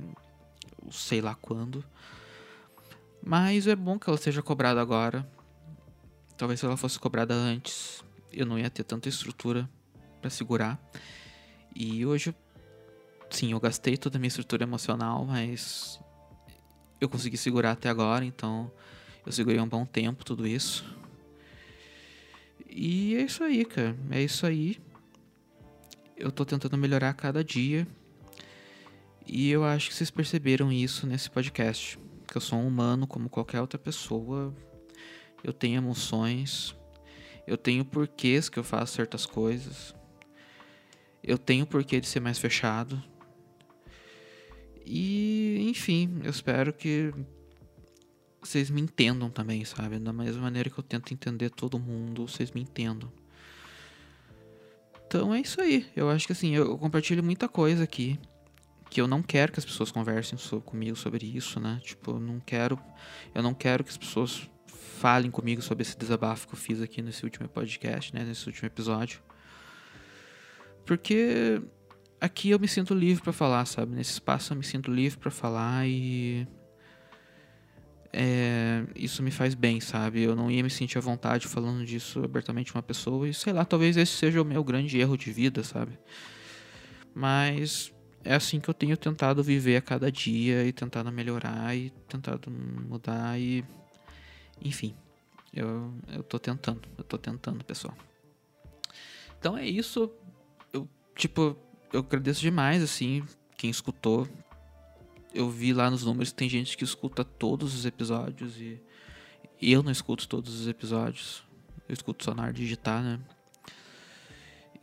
sei 0.92 1.22
lá 1.22 1.36
quando. 1.36 1.84
Mas 3.26 3.68
é 3.68 3.76
bom 3.76 3.98
que 3.98 4.10
ela 4.10 4.18
seja 4.18 4.42
cobrada 4.42 4.82
agora. 4.82 5.26
Talvez 6.36 6.60
se 6.60 6.66
ela 6.66 6.76
fosse 6.76 7.00
cobrada 7.00 7.34
antes, 7.34 8.04
eu 8.34 8.46
não 8.46 8.60
ia 8.60 8.70
ter 8.70 8.84
tanta 8.84 9.08
estrutura 9.08 9.70
para 10.20 10.30
segurar. 10.30 10.78
E 11.74 12.06
hoje, 12.06 12.36
sim, 13.30 13.54
eu 13.54 13.60
gastei 13.62 13.96
toda 13.96 14.18
a 14.18 14.20
minha 14.20 14.28
estrutura 14.28 14.64
emocional, 14.64 15.26
mas 15.26 16.02
eu 17.00 17.08
consegui 17.08 17.38
segurar 17.38 17.72
até 17.72 17.88
agora, 17.88 18.26
então 18.26 18.70
eu 19.26 19.32
segurei 19.32 19.60
um 19.62 19.70
bom 19.70 19.86
tempo 19.86 20.26
tudo 20.26 20.46
isso. 20.46 20.84
E 22.70 23.16
é 23.16 23.22
isso 23.22 23.42
aí, 23.42 23.64
cara. 23.64 23.96
É 24.12 24.22
isso 24.22 24.46
aí. 24.46 24.82
Eu 26.18 26.30
tô 26.30 26.44
tentando 26.44 26.78
melhorar 26.78 27.14
cada 27.14 27.42
dia. 27.42 27.88
E 29.26 29.50
eu 29.50 29.64
acho 29.64 29.90
que 29.90 29.96
vocês 29.96 30.12
perceberam 30.12 30.74
isso 30.74 31.08
nesse 31.08 31.30
podcast 31.30 31.98
que 32.28 32.38
eu 32.38 32.42
sou 32.42 32.60
um 32.60 32.68
humano 32.68 33.08
como 33.08 33.30
qualquer 33.30 33.62
outra 33.62 33.78
pessoa. 33.78 34.54
Eu 35.44 35.54
tenho 35.54 35.78
emoções, 35.78 36.76
eu 37.46 37.58
tenho 37.58 37.84
porquês 37.84 38.50
que 38.50 38.58
eu 38.58 38.64
faço 38.64 38.94
certas 38.94 39.26
coisas. 39.26 39.94
Eu 41.24 41.38
tenho 41.38 41.66
porquê 41.66 42.00
de 42.00 42.08
ser 42.08 42.20
mais 42.20 42.38
fechado. 42.38 43.02
E, 44.86 45.66
enfim, 45.70 46.22
eu 46.24 46.30
espero 46.30 46.74
que 46.74 47.14
vocês 48.42 48.70
me 48.70 48.82
entendam 48.82 49.30
também, 49.30 49.64
sabe? 49.64 50.00
Da 50.00 50.12
mesma 50.12 50.42
maneira 50.42 50.70
que 50.70 50.78
eu 50.78 50.84
tento 50.84 51.14
entender 51.14 51.50
todo 51.50 51.80
mundo, 51.80 52.28
vocês 52.28 52.52
me 52.52 52.62
entendam. 52.62 53.12
Então 55.08 55.34
é 55.34 55.40
isso 55.40 55.62
aí. 55.62 55.86
Eu 55.96 56.10
acho 56.10 56.26
que 56.26 56.34
assim, 56.34 56.56
eu 56.56 56.78
compartilho 56.78 57.24
muita 57.24 57.48
coisa 57.48 57.84
aqui 57.84 58.20
que 58.94 59.02
eu 59.02 59.08
não 59.08 59.24
quero 59.24 59.52
que 59.52 59.58
as 59.58 59.66
pessoas 59.66 59.90
conversem 59.90 60.38
comigo 60.64 60.96
sobre 60.96 61.26
isso, 61.26 61.60
né? 61.60 61.82
Tipo, 61.84 62.12
eu 62.12 62.20
não 62.20 62.40
quero, 62.40 62.80
eu 63.34 63.42
não 63.42 63.52
quero 63.52 63.84
que 63.84 63.90
as 63.90 63.98
pessoas 63.98 64.48
falem 64.68 65.32
comigo 65.32 65.64
sobre 65.64 65.82
esse 65.82 65.98
desabafo 65.98 66.48
que 66.48 66.54
eu 66.54 66.60
fiz 66.60 66.80
aqui 66.80 67.02
nesse 67.02 67.24
último 67.24 67.50
podcast, 67.50 68.14
né? 68.14 68.24
Nesse 68.24 68.46
último 68.46 68.68
episódio, 68.68 69.20
porque 70.86 71.60
aqui 72.22 72.52
eu 72.52 72.60
me 72.60 72.68
sinto 72.68 72.94
livre 72.94 73.24
para 73.24 73.34
falar, 73.34 73.66
sabe? 73.66 73.96
Nesse 73.96 74.12
espaço 74.12 74.54
eu 74.54 74.58
me 74.58 74.64
sinto 74.64 74.92
livre 74.92 75.18
para 75.18 75.32
falar 75.32 75.88
e 75.88 76.48
é, 78.14 78.84
isso 78.96 79.24
me 79.24 79.32
faz 79.32 79.56
bem, 79.56 79.82
sabe? 79.82 80.22
Eu 80.22 80.36
não 80.36 80.52
ia 80.52 80.62
me 80.62 80.70
sentir 80.70 81.00
à 81.00 81.02
vontade 81.02 81.48
falando 81.48 81.84
disso 81.84 82.24
abertamente 82.24 82.72
com 82.72 82.78
uma 82.78 82.84
pessoa 82.84 83.28
e 83.28 83.34
sei 83.34 83.54
lá, 83.54 83.66
talvez 83.66 83.98
esse 83.98 84.12
seja 84.12 84.40
o 84.40 84.46
meu 84.46 84.64
grande 84.64 85.00
erro 85.00 85.18
de 85.18 85.32
vida, 85.32 85.64
sabe? 85.64 85.98
Mas 87.16 87.93
é 88.24 88.36
assim 88.36 88.60
que 88.60 88.70
eu 88.70 88.74
tenho 88.74 88.96
tentado 88.96 89.44
viver 89.44 89.76
a 89.76 89.82
cada 89.82 90.12
dia 90.12 90.66
e 90.66 90.72
tentado 90.72 91.12
melhorar 91.12 91.76
e 91.76 91.90
tentado 92.08 92.50
mudar 92.50 93.40
e 93.40 93.64
enfim, 94.62 94.96
eu 95.54 95.94
eu 96.08 96.24
tô 96.24 96.40
tentando, 96.40 96.82
eu 96.98 97.04
tô 97.04 97.18
tentando, 97.18 97.64
pessoal. 97.64 97.96
Então 99.38 99.58
é 99.58 99.68
isso. 99.68 100.10
Eu 100.72 100.88
tipo, 101.16 101.58
eu 101.92 102.00
agradeço 102.00 102.42
demais 102.42 102.82
assim 102.82 103.24
quem 103.58 103.70
escutou. 103.70 104.28
Eu 105.34 105.50
vi 105.50 105.74
lá 105.74 105.90
nos 105.90 106.04
números 106.04 106.30
que 106.30 106.36
tem 106.36 106.48
gente 106.48 106.78
que 106.78 106.84
escuta 106.84 107.24
todos 107.24 107.74
os 107.74 107.86
episódios 107.86 108.58
e 108.60 108.80
eu 109.62 109.82
não 109.82 109.92
escuto 109.92 110.28
todos 110.28 110.62
os 110.62 110.68
episódios. 110.68 111.44
Eu 111.88 111.94
escuto 111.94 112.24
só 112.24 112.34
na 112.34 112.44
hora 112.44 112.54
digitar, 112.54 113.04
né? 113.04 113.20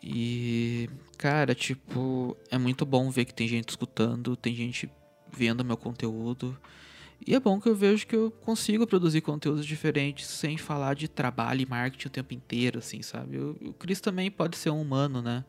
E, 0.03 0.89
cara, 1.19 1.55
tipo, 1.55 2.37
é 2.51 2.57
muito 2.57 2.87
bom 2.87 3.11
ver 3.11 3.27
que 3.27 3.35
tem 3.35 3.47
gente 3.47 3.69
escutando, 3.69 4.37
tem 4.37 4.55
gente 4.55 4.91
vendo 5.31 5.65
meu 5.65 5.77
conteúdo. 5.77 6.59
E 7.27 7.35
é 7.35 7.41
bom 7.41 7.61
que 7.61 7.69
eu 7.69 7.75
vejo 7.75 8.07
que 8.07 8.17
eu 8.17 8.31
consigo 8.31 8.87
produzir 8.87 9.21
conteúdos 9.21 9.67
diferentes 9.67 10.27
sem 10.27 10.57
falar 10.57 10.95
de 10.95 11.07
trabalho 11.07 11.61
e 11.61 11.67
marketing 11.67 12.09
o 12.09 12.11
tempo 12.11 12.33
inteiro, 12.33 12.79
assim, 12.79 13.03
sabe? 13.03 13.39
O, 13.39 13.75
Cris 13.75 14.01
também 14.01 14.31
pode 14.31 14.57
ser 14.57 14.71
um 14.71 14.81
humano, 14.81 15.21
né? 15.21 15.45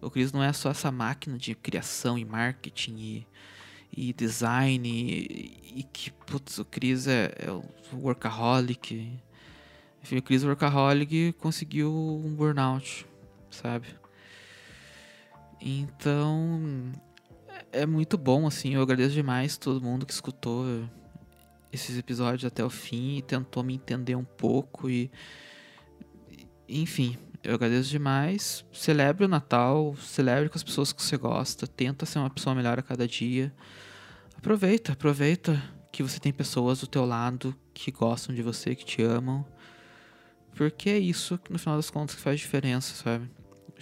O 0.00 0.10
Cris 0.10 0.32
não 0.32 0.42
é 0.42 0.52
só 0.52 0.70
essa 0.70 0.90
máquina 0.90 1.36
de 1.36 1.54
criação 1.54 2.18
e 2.18 2.24
marketing 2.24 2.96
e, 2.96 3.26
e 3.94 4.12
design 4.14 4.88
e, 4.88 5.80
e 5.80 5.82
que, 5.82 6.10
putz, 6.10 6.58
o 6.58 6.64
Cris 6.64 7.06
é, 7.06 7.34
é 7.38 7.50
o 7.50 7.62
workaholic. 7.92 9.12
Enfim, 10.02 10.16
o 10.16 10.22
Cris 10.22 10.44
workaholic 10.44 11.34
conseguiu 11.34 11.92
um 11.92 12.34
burnout, 12.34 13.06
sabe? 13.54 13.86
Então, 15.60 16.92
é 17.70 17.86
muito 17.86 18.18
bom, 18.18 18.46
assim. 18.46 18.74
Eu 18.74 18.82
agradeço 18.82 19.14
demais 19.14 19.56
todo 19.56 19.80
mundo 19.80 20.04
que 20.04 20.12
escutou 20.12 20.64
esses 21.72 21.96
episódios 21.96 22.44
até 22.44 22.64
o 22.64 22.70
fim 22.70 23.18
e 23.18 23.22
tentou 23.22 23.62
me 23.62 23.74
entender 23.74 24.16
um 24.16 24.24
pouco 24.24 24.90
e. 24.90 25.10
Enfim, 26.68 27.16
eu 27.42 27.54
agradeço 27.54 27.90
demais. 27.90 28.64
Celebre 28.72 29.24
o 29.24 29.28
Natal, 29.28 29.94
celebre 29.96 30.48
com 30.48 30.56
as 30.56 30.62
pessoas 30.62 30.92
que 30.92 31.02
você 31.02 31.16
gosta, 31.16 31.66
tenta 31.66 32.06
ser 32.06 32.18
uma 32.18 32.30
pessoa 32.30 32.54
melhor 32.54 32.78
a 32.78 32.82
cada 32.82 33.06
dia. 33.06 33.52
Aproveita, 34.36 34.92
aproveita 34.92 35.62
que 35.90 36.02
você 36.02 36.18
tem 36.18 36.32
pessoas 36.32 36.80
do 36.80 36.86
teu 36.86 37.04
lado 37.04 37.54
que 37.74 37.90
gostam 37.90 38.34
de 38.34 38.42
você, 38.42 38.74
que 38.74 38.84
te 38.84 39.02
amam. 39.02 39.44
Porque 40.54 40.90
é 40.90 40.98
isso 40.98 41.38
que 41.38 41.52
no 41.52 41.58
final 41.58 41.76
das 41.76 41.90
contas 41.90 42.14
que 42.14 42.20
faz 42.20 42.40
diferença, 42.40 42.94
sabe? 42.94 43.30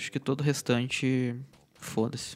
Acho 0.00 0.10
que 0.10 0.18
todo 0.18 0.40
o 0.40 0.42
restante, 0.42 1.36
foda-se. 1.74 2.34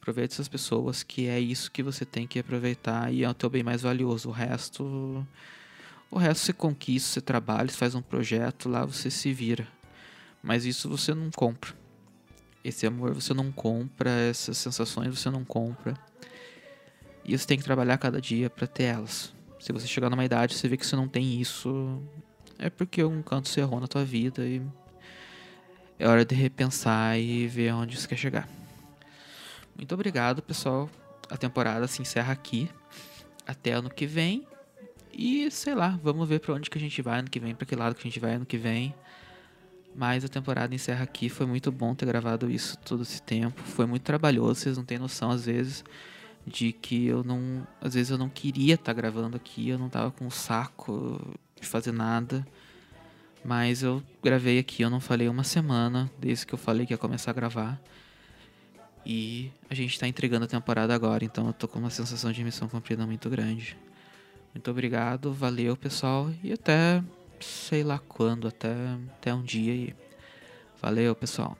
Aproveite 0.00 0.34
essas 0.34 0.46
pessoas, 0.46 1.02
que 1.02 1.26
é 1.26 1.40
isso 1.40 1.68
que 1.68 1.82
você 1.82 2.04
tem 2.04 2.28
que 2.28 2.38
aproveitar 2.38 3.12
e 3.12 3.24
é 3.24 3.28
o 3.28 3.34
teu 3.34 3.50
bem 3.50 3.64
mais 3.64 3.82
valioso. 3.82 4.28
O 4.28 4.32
resto. 4.32 5.26
O 6.08 6.16
resto 6.16 6.44
você 6.44 6.52
conquista, 6.52 7.14
você 7.14 7.20
trabalha, 7.20 7.68
você 7.68 7.76
faz 7.76 7.96
um 7.96 8.00
projeto, 8.00 8.68
lá 8.68 8.84
você 8.84 9.10
se 9.10 9.32
vira. 9.32 9.66
Mas 10.40 10.64
isso 10.64 10.88
você 10.88 11.12
não 11.12 11.28
compra. 11.32 11.74
Esse 12.62 12.86
amor 12.86 13.12
você 13.14 13.34
não 13.34 13.50
compra, 13.50 14.08
essas 14.08 14.56
sensações 14.56 15.18
você 15.18 15.28
não 15.28 15.44
compra. 15.44 15.92
E 17.24 17.36
você 17.36 17.44
tem 17.48 17.58
que 17.58 17.64
trabalhar 17.64 17.98
cada 17.98 18.20
dia 18.20 18.48
para 18.48 18.68
ter 18.68 18.84
elas. 18.84 19.34
Se 19.58 19.72
você 19.72 19.88
chegar 19.88 20.08
numa 20.08 20.24
idade 20.24 20.54
e 20.54 20.56
você 20.56 20.68
vê 20.68 20.76
que 20.76 20.86
você 20.86 20.94
não 20.94 21.08
tem 21.08 21.40
isso, 21.40 22.00
é 22.60 22.70
porque 22.70 23.02
um 23.02 23.22
canto 23.22 23.48
se 23.48 23.58
errou 23.58 23.80
na 23.80 23.88
tua 23.88 24.04
vida 24.04 24.46
e 24.46 24.62
é 25.98 26.06
hora 26.06 26.24
de 26.24 26.34
repensar 26.34 27.18
e 27.18 27.46
ver 27.46 27.72
onde 27.72 27.96
você 27.96 28.06
quer 28.06 28.16
chegar. 28.16 28.48
Muito 29.76 29.92
obrigado, 29.94 30.42
pessoal. 30.42 30.90
A 31.30 31.36
temporada 31.36 31.86
se 31.86 32.02
encerra 32.02 32.32
aqui. 32.32 32.70
Até 33.46 33.72
ano 33.72 33.90
que 33.90 34.06
vem. 34.06 34.46
E 35.12 35.50
sei 35.50 35.74
lá, 35.74 35.98
vamos 36.02 36.28
ver 36.28 36.40
para 36.40 36.54
onde 36.54 36.68
que 36.68 36.76
a 36.76 36.80
gente 36.80 37.00
vai 37.00 37.20
ano 37.20 37.30
que 37.30 37.40
vem, 37.40 37.54
para 37.54 37.66
que 37.66 37.74
lado 37.74 37.94
que 37.94 38.00
a 38.00 38.10
gente 38.10 38.20
vai 38.20 38.34
ano 38.34 38.44
que 38.44 38.58
vem. 38.58 38.94
Mas 39.94 40.24
a 40.24 40.28
temporada 40.28 40.74
encerra 40.74 41.04
aqui. 41.04 41.28
Foi 41.28 41.46
muito 41.46 41.72
bom 41.72 41.94
ter 41.94 42.04
gravado 42.04 42.50
isso 42.50 42.76
todo 42.78 43.02
esse 43.02 43.22
tempo. 43.22 43.62
Foi 43.62 43.86
muito 43.86 44.02
trabalhoso, 44.02 44.60
vocês 44.60 44.76
não 44.76 44.84
têm 44.84 44.98
noção 44.98 45.30
às 45.30 45.46
vezes 45.46 45.82
de 46.46 46.72
que 46.72 47.06
eu 47.06 47.24
não, 47.24 47.66
às 47.80 47.94
vezes 47.94 48.10
eu 48.10 48.18
não 48.18 48.28
queria 48.28 48.74
estar 48.74 48.84
tá 48.84 48.92
gravando 48.92 49.36
aqui, 49.36 49.68
eu 49.68 49.78
não 49.78 49.88
tava 49.88 50.12
com 50.12 50.30
saco 50.30 51.20
de 51.60 51.66
fazer 51.66 51.92
nada. 51.92 52.46
Mas 53.46 53.84
eu 53.84 54.02
gravei 54.20 54.58
aqui, 54.58 54.82
eu 54.82 54.90
não 54.90 54.98
falei 54.98 55.28
uma 55.28 55.44
semana 55.44 56.10
desde 56.18 56.44
que 56.44 56.52
eu 56.52 56.58
falei 56.58 56.84
que 56.84 56.92
ia 56.92 56.98
começar 56.98 57.30
a 57.30 57.34
gravar. 57.34 57.80
E 59.04 59.52
a 59.70 59.74
gente 59.74 59.96
tá 60.00 60.08
entregando 60.08 60.46
a 60.46 60.48
temporada 60.48 60.92
agora, 60.92 61.24
então 61.24 61.46
eu 61.46 61.52
tô 61.52 61.68
com 61.68 61.78
uma 61.78 61.90
sensação 61.90 62.32
de 62.32 62.42
missão 62.42 62.68
cumprida 62.68 63.06
muito 63.06 63.30
grande. 63.30 63.76
Muito 64.52 64.68
obrigado, 64.68 65.32
valeu 65.32 65.76
pessoal, 65.76 66.28
e 66.42 66.52
até 66.52 67.00
sei 67.38 67.84
lá 67.84 68.00
quando, 68.00 68.48
até, 68.48 68.74
até 69.12 69.32
um 69.32 69.42
dia 69.42 69.72
aí. 69.72 69.94
Valeu 70.82 71.14
pessoal. 71.14 71.56